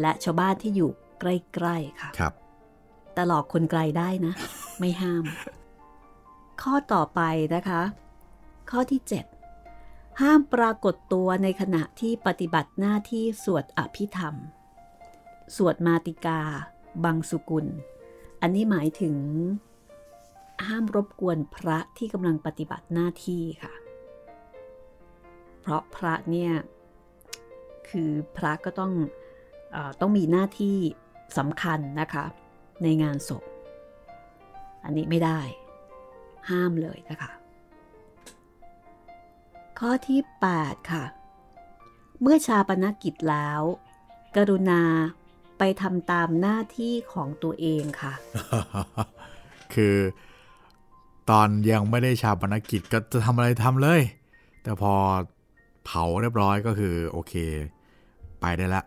[0.00, 0.90] และชาวบ้านที่อยู่
[1.20, 2.32] ใกล้ๆค่ะ ครับ
[3.12, 4.34] แต่หลอกคนไกลได้นะ
[4.78, 5.24] ไม่ห้าม
[6.62, 7.20] ข้อต่อไป
[7.54, 7.82] นะคะ
[8.70, 9.00] ข้อที่
[9.60, 14.34] 7 ห้ามปรากฏตัวในขณะที่ปฏิบัติหน้าที่สวดอภิธรรม
[15.56, 16.40] สวดมาติกา
[17.04, 17.66] บังสุกุล
[18.40, 19.16] อันนี้หมายถึง
[20.66, 23.72] ห้ามรบกวนพระที่กำลังปฏิบัติหน้าที่ค่ะ
[25.62, 26.52] เพราะพระเนี่ย
[27.88, 28.92] คือพระก็ต้อง
[29.74, 30.76] ออต้องมีหน้าที่
[31.38, 32.24] สำคัญนะคะ
[32.82, 33.44] ในงานศพ
[34.84, 35.40] อันนี้ไม่ได้
[36.50, 37.30] ห้ามเลยนะคะ
[39.78, 40.20] ข้อที่
[40.54, 41.04] 8 ค่ะ
[42.22, 43.60] เมื่อชาปนกิจแล้ว
[44.36, 44.82] กรุณา
[45.58, 48.12] ไปทำตามหน้าที่ของตัวเองค่ะ
[49.74, 49.96] คือ
[51.30, 54.00] ตอนยังไม่ได้ชาปนกิจก็จะทำอะไรทำเลย
[54.62, 54.94] แต่พอ
[55.84, 57.34] เผาเรียบร้อยก็คือโอเค
[58.40, 58.82] ไปได้ละ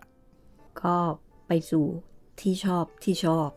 [0.82, 0.96] ก็
[1.48, 1.86] ไปสู่
[2.40, 3.50] ที่ชอบที่ชอบ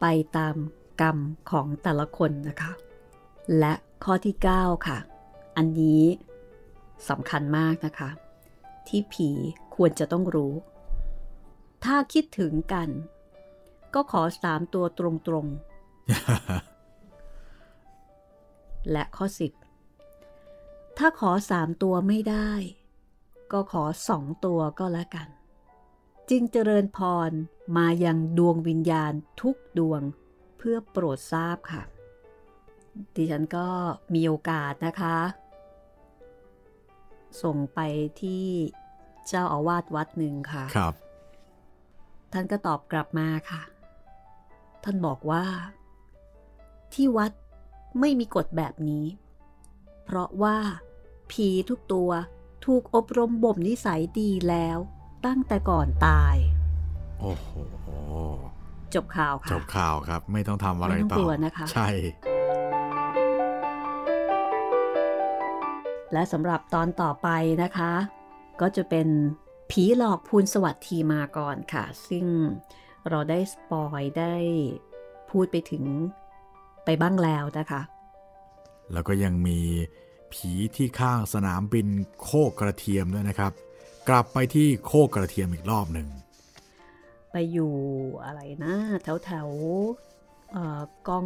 [0.00, 0.56] ไปตาม
[1.00, 1.18] กรรม
[1.50, 2.72] ของแต่ละคนนะคะ
[3.58, 3.74] และ
[4.04, 4.98] ข้อที่ 9 ค่ะ
[5.56, 6.02] อันนี้
[7.08, 8.10] สำคัญมากนะคะ
[8.88, 9.28] ที่ผี
[9.74, 10.52] ควรจะต้องรู้
[11.84, 12.88] ถ้าคิดถึงกัน
[13.94, 15.00] ก็ขอสามตัวต
[15.32, 15.72] รงๆ
[18.92, 19.26] และข้อ
[20.12, 22.50] 10 ถ้าขอสามตัวไม่ได้
[23.52, 25.28] ก็ขอสองตัวก็แล้วกัน
[26.30, 26.98] จึงเจริญพ
[27.28, 27.30] ร
[27.76, 30.02] มายังดวงวิญญาณทุกดวง
[30.58, 31.82] เพื่อโปรดทราบค่ะ
[33.14, 33.68] ดิฉันก็
[34.14, 35.16] มีโอกาสนะคะ
[37.42, 37.80] ส่งไป
[38.22, 38.46] ที่
[39.26, 40.94] เจ้าอาวาสวัดหนึ่งค่ะครับ
[42.32, 43.62] ท่านก็ตอบกลับมาค่ะ
[44.84, 45.44] ท่านบอกว่า
[46.94, 47.32] ที่วัด
[48.00, 49.04] ไม่มีกฎแบบนี้
[50.04, 50.56] เพราะว่า
[51.30, 52.10] ผีทุกตัว
[52.64, 54.78] ถูกอบรมบ่มนิสัยดีแล้ว
[55.26, 56.36] ตั้งแต่ก่อนตาย
[57.20, 57.48] โอ้โห
[58.94, 61.88] จบข่าวจค่ะบข่าวครับ ไม่ต้องทำอะไรไม่ต้องต่อกลัวนะคะ ใช่
[66.12, 67.28] และสำหรับตอนต่อไป
[67.62, 67.92] นะคะ
[68.60, 69.08] ก็จะเป็น
[69.70, 72.26] ผีหลอกพูนสวัสดิ์ทีมาก่อนค่ะ ซึ่ง
[73.08, 74.34] เราได้สปอยได้
[75.30, 75.84] พูดไปถึง
[76.84, 77.82] ไปบ้างแล้วนะคะ
[78.92, 79.58] แล้วก็ยังมี
[80.32, 81.88] ผีที่ข้างสนามบิน
[82.22, 83.52] โคกกระเทียมด้วยนะครับ
[84.08, 86.08] กลับไปที่โคกกระเทียมอีกรอบหนึ่ง
[87.32, 87.74] ไปอยู่
[88.24, 91.24] อะไรนะแถวแถวๆเอ่อกอง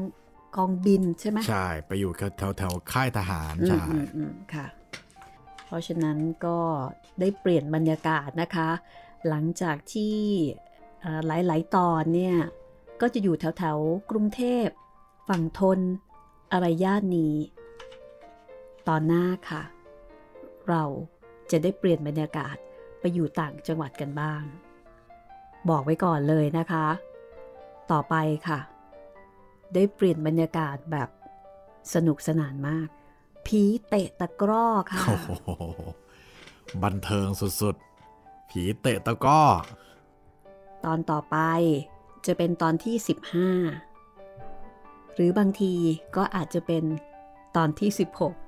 [0.57, 4.67] กองบินใช่ไหมใช่ ไปอยู่แถวแถวๆค่ายทหารอืมใช่อืมอืมค่ะ
[5.67, 6.59] เพราะฉะนั้นก็
[7.21, 8.69] ได้เปลี่ยนบรรยากาศนะคะ
[9.29, 10.17] หลังจากที่
[11.01, 12.37] เอ่อหลาย ๆ ตอนเนี่ย
[13.01, 14.67] ก็จะอยู่แถวแถวๆกรุงเทพ
[15.29, 15.79] ฝั่งทน
[16.53, 17.35] อะไรย่านนี้
[18.89, 19.63] ตอนหน้าค่ะ
[20.69, 20.83] เรา
[21.51, 22.57] จะได้เปลี่ยนบรรยากาศ
[23.01, 24.43] ไปอยู่ต่างจังหวัดกันบ้าง
[25.69, 26.87] บอกไว้ก่อนเลยนะคะ
[27.91, 28.15] ต่อไป
[28.49, 28.61] ค่ะ
[29.75, 31.09] ได้เปลี่ยนบรรยากาศแบบ
[31.95, 32.89] สนุกสนานมาก
[33.47, 35.51] ผีเตะตะกร้อค่ะโอ้โห
[36.83, 39.43] บันเทิงสุดๆ ผีเตะตะกร้อ
[40.85, 41.37] ตอนต่อไป
[42.27, 42.97] จะเป็นตอนที่
[44.03, 45.75] 15 หรือบางที
[46.17, 46.85] ก็อาจจะเป็น
[47.57, 48.46] ตอนที่ 16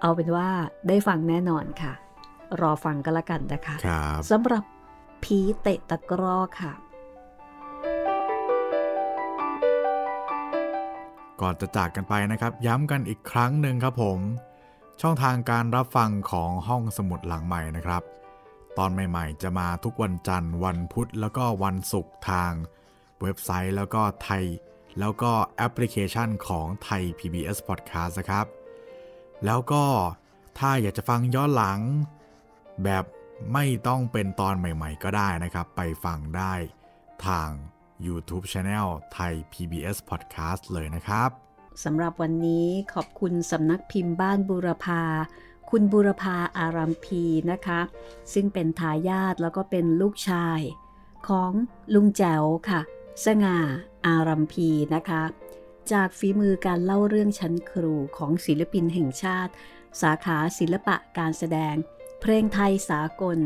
[0.00, 0.48] เอาเป็นว่า
[0.88, 1.92] ได้ฟังแน่นอนค่ะ
[2.60, 4.64] รอฟังกันละกันนะคะครับสำหรับ
[5.24, 6.72] ผีเตะตะกร้อค่ะ
[11.40, 14.18] ก่อนจะจากกันไปนะครับ ย้ำกันอีกครั้งหนึ่งครับผม
[15.00, 18.02] ช่องทางการรับฟังของห้องสมุดหลังใหม่นะครับ
[18.78, 22.52] ตอนใหม่ๆ จะมาทุกวันจันทร์ วันพุธแล้วก็วันศุกร์ทาง
[23.22, 24.44] เว็บไซต์แล้วก็ไทย
[25.00, 28.46] แล้วก็แอปพลิเคชันของไทย PBS Podcast นะครับ
[29.44, 29.84] แล้วก็
[30.58, 31.80] ถ้าอยากจะฟังย้อนหลัง
[32.84, 33.04] แบบ
[33.52, 36.54] ไม่ต้องเป็นตอนใหม่ๆ ก็ได้นะครับ ไปฟังได้
[37.26, 37.50] ทาง
[38.06, 41.30] YouTube Channel ไทย PBS Podcast เลยนะครับ
[41.84, 45.02] สำหรับวันนี้ขอบคุณสำนักพิมพ์บ้านบูรพา
[45.70, 47.80] คุณบุรพาอารัมพีนะคะ
[48.32, 50.60] ซึ่งเป็นทายาทแล้วก็เป็นลูกชาย
[51.28, 51.52] ของ
[51.94, 52.80] ลุงแจ๋วค่ะ
[53.24, 53.58] สง่า
[54.06, 55.22] อารัมพีนะคะ
[55.92, 59.52] จากฝีมือการเล่าเรื่องชั้นครูของศิลปินแห่งชาติ
[60.02, 61.74] สาขาศิลปะการแสดง
[62.20, 63.38] เพลงไทยสากล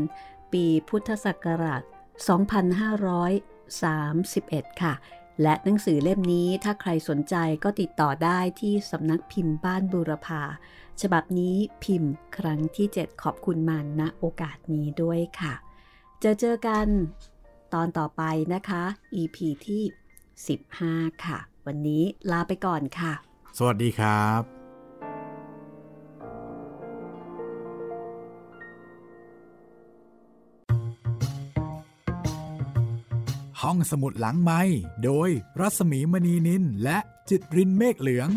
[0.53, 1.81] ปีพุทธศักราช
[4.65, 4.93] 2531 ค่ะ
[5.41, 10.43] และหนังสือเล่มนี้ถ้าใครสนใจก็ติดต่อได้ที่สำนักพิมพ์บ้านบูรพา
[11.01, 15.53] ฉบับนี้พิมพ์ครั้งที่ 7 ขอบคุณมันณโอกาสนี้ด้วยค่ะ
[16.19, 16.87] เจอเจอกัน
[17.73, 18.21] ตอนต่อไป
[18.53, 18.83] นะคะ
[19.21, 19.37] EP
[19.67, 19.83] ที่
[20.53, 23.13] 15 ค่ะ วันนี้ลาไปก่อนค่ะ
[23.57, 24.41] สวัสดีครับ
[33.61, 34.61] ห้องสมุดหลังไม้
[35.03, 36.97] โดยรัสมีมณีนินและ
[37.29, 38.29] จิตรินเมฆเหลือง